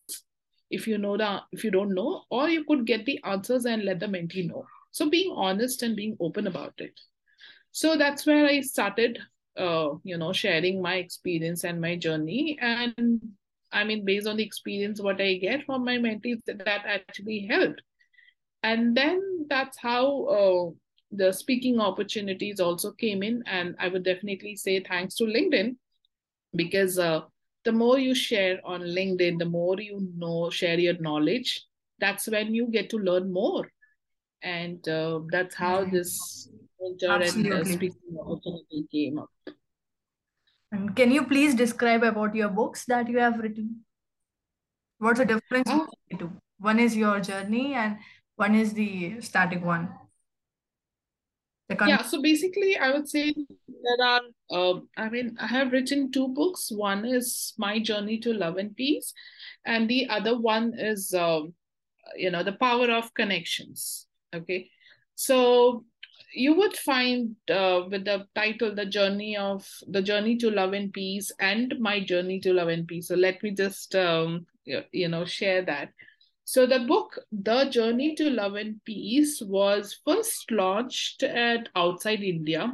if 0.70 0.86
you 0.86 0.98
know 0.98 1.16
the 1.16 1.42
if 1.54 1.64
you 1.64 1.72
don't 1.72 1.94
know, 1.94 2.24
or 2.30 2.50
you 2.50 2.66
could 2.66 2.86
get 2.86 3.06
the 3.06 3.20
answers 3.24 3.66
and 3.66 3.86
let 3.86 4.02
the 4.02 4.08
mentee 4.08 4.48
know. 4.48 4.66
So 4.98 5.10
being 5.10 5.32
honest 5.36 5.84
and 5.84 5.96
being 5.96 6.18
open 6.20 6.48
about 6.48 6.74
it. 6.80 7.00
So 7.72 7.98
that's 7.98 8.26
where 8.26 8.48
I 8.48 8.62
started, 8.62 9.20
uh, 9.56 9.90
you 10.04 10.18
know, 10.18 10.34
sharing 10.34 10.82
my 10.82 10.96
experience 10.96 11.64
and 11.64 11.80
my 11.80 11.96
journey. 11.96 12.58
And 12.60 13.22
I 13.72 13.84
mean, 13.84 14.06
based 14.06 14.26
on 14.26 14.38
the 14.38 14.44
experience, 14.44 15.00
what 15.00 15.22
I 15.22 15.36
get 15.36 15.66
from 15.66 15.86
my 15.86 15.98
mentees, 15.98 16.40
that 16.48 16.68
actually 16.68 17.46
helped. 17.48 17.82
And 18.64 18.98
then 18.98 19.46
that's 19.48 19.78
how 19.78 20.26
uh, 20.26 20.72
the 21.12 21.32
speaking 21.32 21.80
opportunities 21.80 22.60
also 22.60 22.92
came 22.92 23.24
in 23.24 23.42
and 23.46 23.76
i 23.80 23.88
would 23.88 24.04
definitely 24.04 24.56
say 24.56 24.84
thanks 24.84 25.16
to 25.16 25.24
linkedin 25.24 25.76
because 26.56 27.00
uh, 27.00 27.22
the 27.64 27.72
more 27.72 27.98
you 27.98 28.14
share 28.14 28.60
on 28.66 28.82
linkedin 28.82 29.40
the 29.40 29.46
more 29.46 29.80
you 29.80 30.12
know 30.18 30.50
share 30.50 30.78
your 30.80 30.98
knowledge 31.00 31.66
that's 32.00 32.28
when 32.28 32.54
you 32.54 32.68
get 32.68 32.90
to 32.90 32.98
learn 32.98 33.32
more 33.32 33.66
and 34.44 34.88
uh, 34.88 35.20
that's 35.32 35.56
how 35.56 35.86
this 35.86 36.50
mentor 36.80 37.22
and 37.22 37.54
uh, 37.54 37.64
speaking 37.64 38.18
opportunity 38.20 38.88
came 38.92 39.20
up. 39.20 39.30
And 40.72 40.96
can 40.96 41.12
you 41.12 41.26
please 41.26 41.56
describe 41.56 42.04
about 42.04 42.36
your 42.36 42.50
books 42.50 42.86
that 42.86 43.10
you 43.10 43.20
have 43.20 43.40
written? 43.40 43.86
What's 45.00 45.20
the 45.20 45.26
difference 45.26 45.70
oh. 45.70 45.88
between 45.88 45.90
the 46.12 46.18
two? 46.18 46.32
One 46.60 46.80
is 46.80 46.96
your 46.96 47.20
journey 47.20 47.74
and 47.74 47.98
one 48.36 48.56
is 48.56 48.74
the 48.74 49.22
static 49.22 49.64
one. 49.64 49.90
Yeah 51.70 52.02
so 52.02 52.22
basically 52.22 52.78
i 52.78 52.92
would 52.92 53.10
say 53.10 53.34
there 53.34 54.08
are 54.08 54.22
uh, 54.52 54.80
i 54.96 55.10
mean 55.10 55.36
i 55.38 55.48
have 55.48 55.74
written 55.74 56.12
two 56.12 56.30
books. 56.30 56.72
One 56.72 57.04
is 57.04 57.54
my 57.58 57.80
journey 57.80 58.20
to 58.20 58.34
love 58.34 58.56
and 58.56 58.74
peace 58.74 59.14
and 59.66 59.90
the 59.90 60.08
other 60.08 60.40
one 60.40 60.74
is 60.78 61.14
um, 61.14 61.54
you 62.16 62.32
know 62.32 62.42
the 62.42 62.54
power 62.54 62.90
of 62.90 63.14
connections 63.14 64.07
okay. 64.38 64.70
So 65.16 65.86
you 66.34 66.56
would 66.56 66.76
find 66.76 67.36
uh, 67.50 67.84
with 67.90 68.06
the 68.06 68.28
title 68.36 68.76
the 68.76 68.86
journey 68.86 69.38
of 69.38 69.68
the 69.88 70.02
journey 70.02 70.38
to 70.38 70.52
love 70.52 70.74
and 70.74 70.92
peace 70.94 71.32
and 71.40 71.74
my 71.80 72.00
journey 72.00 72.40
to 72.42 72.54
love 72.54 72.68
and 72.68 72.88
peace. 72.88 73.08
So 73.08 73.16
let 73.16 73.42
me 73.44 73.52
just 73.52 73.96
um, 73.96 74.46
you 74.92 75.08
know 75.08 75.26
share 75.26 75.64
that. 75.66 75.90
So 76.48 76.66
the 76.66 76.80
book, 76.80 77.20
The 77.34 77.66
Journey 77.66 78.16
to 78.16 78.30
Love 78.30 78.56
and 78.56 78.82
Peace, 78.86 79.42
was 79.42 80.00
first 80.06 80.50
launched 80.50 81.22
at 81.24 81.68
outside 81.76 82.24
India. 82.24 82.74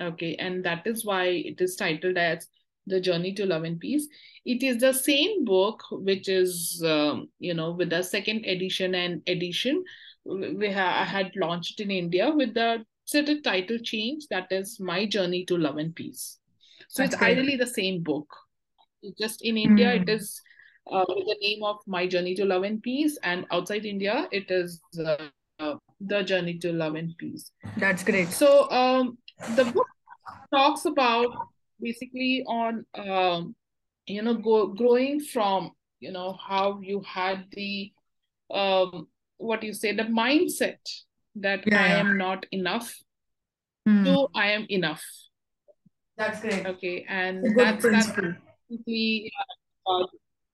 Okay, 0.00 0.34
and 0.34 0.64
that 0.64 0.84
is 0.84 1.04
why 1.04 1.26
it 1.26 1.60
is 1.60 1.76
titled 1.76 2.16
as 2.16 2.48
The 2.88 3.00
Journey 3.00 3.34
to 3.34 3.46
Love 3.46 3.62
and 3.62 3.78
Peace. 3.78 4.08
It 4.44 4.64
is 4.64 4.78
the 4.78 4.92
same 4.92 5.44
book, 5.44 5.84
which 5.92 6.28
is 6.28 6.82
um, 6.84 7.28
you 7.38 7.54
know 7.54 7.70
with 7.70 7.90
the 7.90 8.02
second 8.02 8.46
edition 8.46 8.96
and 8.96 9.22
edition 9.28 9.84
we 10.24 10.70
ha- 10.70 11.00
I 11.00 11.04
had 11.04 11.32
launched 11.36 11.80
in 11.80 11.90
India 11.90 12.30
with 12.30 12.54
the 12.54 12.84
certain 13.04 13.42
title 13.42 13.78
change 13.78 14.26
that 14.30 14.46
is 14.50 14.78
My 14.80 15.06
Journey 15.06 15.44
to 15.46 15.56
Love 15.56 15.78
and 15.78 15.94
Peace. 15.94 16.38
So 16.88 17.02
That's 17.02 17.14
it's 17.14 17.20
great. 17.20 17.38
ideally 17.38 17.56
the 17.56 17.66
same 17.66 18.02
book. 18.02 18.28
Just 19.18 19.42
in 19.42 19.56
India, 19.56 19.88
mm. 19.88 20.08
it 20.08 20.20
hmm. 20.88 20.94
uh, 20.94 21.04
with 21.08 21.26
the 21.26 21.36
name 21.40 21.64
of 21.64 21.78
My 21.86 22.06
Journey 22.06 22.34
to 22.36 22.44
Love 22.44 22.62
and 22.62 22.82
Peace, 22.82 23.18
and 23.24 23.46
outside 23.50 23.84
India, 23.84 24.28
it 24.30 24.50
is 24.50 24.80
uh, 24.98 25.16
uh, 25.58 25.74
The 26.00 26.22
Journey 26.22 26.58
to 26.58 26.72
Love 26.72 26.94
and 26.94 27.16
Peace. 27.18 27.50
That's 27.78 28.04
great. 28.04 28.28
So 28.28 28.70
um, 28.70 29.18
the 29.56 29.64
book 29.64 29.86
talks 30.54 30.84
about 30.84 31.30
basically 31.80 32.44
on 32.46 32.86
um, 32.94 33.56
you 34.06 34.22
know 34.22 34.34
go, 34.34 34.68
growing 34.68 35.20
from 35.20 35.72
you 35.98 36.12
know 36.12 36.32
how 36.34 36.80
you 36.80 37.02
had 37.06 37.46
the 37.52 37.92
um, 38.52 39.08
what 39.42 39.62
you 39.62 39.72
say 39.72 39.92
the 39.94 40.04
mindset 40.04 40.78
that 41.36 41.66
yeah. 41.66 41.82
I 41.82 41.86
am 41.98 42.16
not 42.18 42.46
enough 42.52 42.94
mm. 43.88 44.04
to 44.04 44.28
I 44.34 44.52
am 44.52 44.66
enough. 44.68 45.02
That's 46.16 46.40
great. 46.40 46.66
Okay, 46.66 47.06
and 47.08 47.56
that's 47.56 47.80
principle. 47.80 48.22
that's 48.22 48.38
basically 48.68 49.32
uh, 49.86 50.06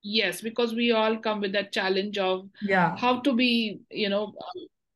yes 0.02 0.40
because 0.40 0.74
we 0.74 0.92
all 0.92 1.18
come 1.18 1.40
with 1.40 1.52
that 1.52 1.72
challenge 1.72 2.18
of 2.18 2.48
yeah 2.62 2.96
how 2.96 3.20
to 3.20 3.34
be 3.34 3.80
you 3.90 4.08
know 4.08 4.32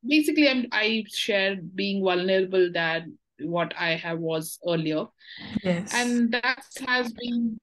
basically 0.07 0.49
i'm 0.49 0.67
i 0.73 1.05
share 1.09 1.57
being 1.75 2.03
vulnerable 2.03 2.71
that 2.73 3.03
what 3.41 3.75
i 3.77 3.91
have 3.91 4.19
was 4.19 4.59
earlier 4.67 5.05
yes 5.63 5.93
and 5.95 6.33
that 6.33 6.63
has 6.87 7.13
been 7.13 7.59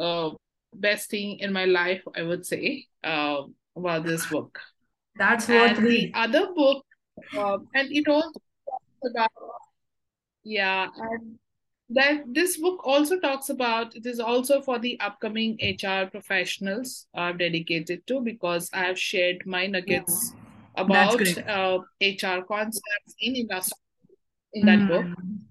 uh, 0.00 0.30
best 0.74 1.10
thing 1.10 1.38
in 1.40 1.52
my 1.52 1.64
life 1.64 2.02
i 2.16 2.22
would 2.22 2.46
say 2.46 2.84
uh, 3.04 3.42
about 3.76 4.04
this 4.04 4.26
book 4.26 4.58
that's 5.18 5.48
what 5.48 5.76
and 5.76 5.86
the 5.86 6.10
other 6.14 6.52
book 6.54 6.84
uh, 7.36 7.58
and 7.74 7.90
it 7.92 8.08
also 8.08 8.40
talks 8.68 9.10
about 9.10 9.30
yeah 10.44 10.86
and 10.96 11.38
that 11.90 12.22
this 12.32 12.58
book 12.58 12.86
also 12.86 13.18
talks 13.18 13.48
about 13.48 13.96
it 13.96 14.04
is 14.06 14.20
also 14.20 14.60
for 14.60 14.78
the 14.78 14.98
upcoming 15.00 15.58
hr 15.82 16.06
professionals 16.10 17.06
i've 17.14 17.38
dedicated 17.38 18.06
to 18.06 18.20
because 18.20 18.70
i 18.72 18.84
have 18.84 18.98
shared 18.98 19.42
my 19.46 19.66
nuggets 19.66 20.34
about 20.76 21.20
uh, 21.48 21.78
hr 22.00 22.42
concepts 22.46 23.14
in 23.20 23.34
industry 23.36 23.78
in 24.52 24.66
that 24.66 24.78
mm. 24.78 24.88
book 24.88 25.06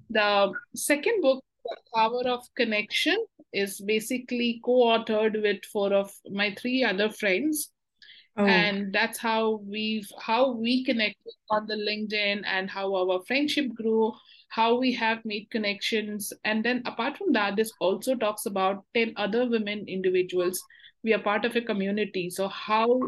the 0.10 0.54
second 0.76 1.22
book 1.22 1.44
the 1.66 1.76
power 1.94 2.22
of 2.28 2.44
connection 2.56 3.26
is 3.52 3.82
basically 3.82 4.62
co-authored 4.64 5.42
with 5.42 5.64
four 5.66 5.94
of 5.94 6.12
my 6.30 6.54
three 6.60 6.84
other 6.84 7.10
friends 7.10 7.72
oh. 8.38 8.46
and 8.46 8.94
that's 8.94 9.18
how 9.18 9.62
we've 9.66 10.10
how 10.20 10.52
we 10.52 10.84
connected 10.84 11.34
on 11.50 11.68
the 11.68 11.76
linkedin 11.76 12.44
and 12.46 12.70
how 12.70 12.94
our 12.96 13.22
friendship 13.26 13.74
grew 13.76 14.14
how 14.50 14.76
we 14.76 14.94
have 14.94 15.24
made 15.26 15.50
connections. 15.52 16.34
And 16.44 16.64
then 16.64 16.82
apart 16.86 17.18
from 17.18 17.34
that, 17.34 17.56
this 17.56 17.72
also 17.80 18.16
talks 18.16 18.46
about 18.46 18.84
10 18.96 19.14
other 19.18 19.48
women 19.50 19.86
individuals. 19.88 20.62
We 21.04 21.14
are 21.14 21.20
part 21.20 21.46
of 21.46 21.56
a 21.56 21.62
community. 21.62 22.30
So 22.30 22.48
how 22.48 23.00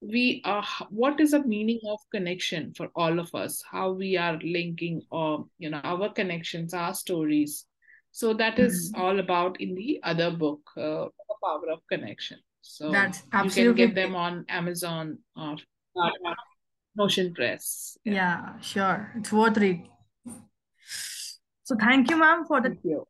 we 0.00 0.42
are 0.44 0.64
what 0.90 1.20
is 1.20 1.30
the 1.30 1.42
meaning 1.44 1.80
of 1.88 1.98
connection 2.12 2.70
for 2.76 2.90
all 2.94 3.18
of 3.18 3.34
us 3.34 3.64
how 3.68 3.90
we 3.92 4.14
are 4.14 4.38
linking 4.42 5.00
or 5.10 5.46
you 5.58 5.70
know 5.70 5.80
our 5.84 6.12
connections 6.12 6.74
our 6.74 6.92
stories 6.92 7.64
so 8.12 8.34
that 8.34 8.58
is 8.58 8.92
mm-hmm. 8.92 9.00
all 9.00 9.18
about 9.20 9.58
in 9.58 9.74
the 9.74 9.98
other 10.02 10.30
book 10.30 10.60
uh, 10.76 11.06
the 11.06 11.34
power 11.42 11.70
of 11.72 11.80
connection 11.90 12.38
so 12.68 12.90
that's 12.90 13.22
absolutely 13.32 13.82
you 13.82 13.88
can 13.88 13.94
get 13.94 14.02
them 14.02 14.16
on 14.16 14.44
amazon 14.48 15.18
or 15.36 15.56
notion 16.96 17.32
press 17.34 17.96
yeah. 18.04 18.12
yeah 18.12 18.60
sure 18.60 19.12
it's 19.16 19.32
worth 19.32 19.56
read 19.58 19.86
so 21.66 21.74
thank 21.74 22.10
you, 22.10 22.16
ma'am, 22.16 22.44
for 22.46 22.60
the. 22.60 22.68
Thank 22.68 22.84
you. 22.84 23.06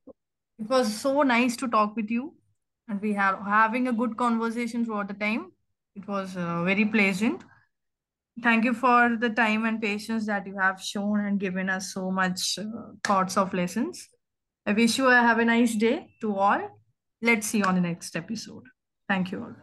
It 0.59 0.69
was 0.71 0.93
so 0.99 1.23
nice 1.23 1.57
to 1.57 1.69
talk 1.69 1.95
with 1.95 2.11
you, 2.11 2.33
and 2.89 3.03
we 3.03 3.13
have 3.13 3.41
having 3.45 3.89
a 3.89 3.93
good 3.93 4.17
conversation 4.17 4.85
throughout 4.85 5.09
the 5.09 5.15
time. 5.15 5.51
It 5.95 6.09
was 6.09 6.39
uh, 6.39 6.63
very 6.65 6.87
pleasant. 6.87 7.45
Thank 8.43 8.65
you 8.65 8.73
for 8.73 9.17
the 9.21 9.29
time 9.29 9.67
and 9.67 9.81
patience 9.81 10.25
that 10.27 10.47
you 10.47 10.57
have 10.59 10.81
shown 10.81 11.21
and 11.27 11.39
given 11.39 11.69
us 11.69 11.93
so 11.93 12.11
much 12.11 12.59
uh, 12.59 12.65
thoughts 13.05 13.37
of 13.37 13.53
lessons. 13.53 14.09
I 14.65 14.73
wish 14.73 14.97
you 14.97 15.05
have 15.05 15.39
a 15.39 15.45
nice 15.45 15.75
day 15.75 16.15
to 16.23 16.35
all. 16.37 16.81
Let's 17.21 17.49
see 17.49 17.59
you 17.59 17.65
on 17.65 17.75
the 17.75 17.83
next 17.83 18.17
episode. 18.17 18.65
Thank 19.09 19.33
you 19.33 19.43
all. 19.43 19.57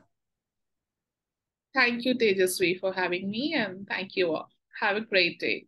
Thank 1.74 2.06
you, 2.06 2.16
Tejaswi, 2.16 2.80
for 2.80 2.94
having 2.94 3.30
me, 3.30 3.54
and 3.56 3.88
thank 3.88 4.16
you 4.16 4.34
all. 4.36 4.50
Have 4.80 4.96
a 4.98 5.02
great 5.02 5.40
day. 5.40 5.66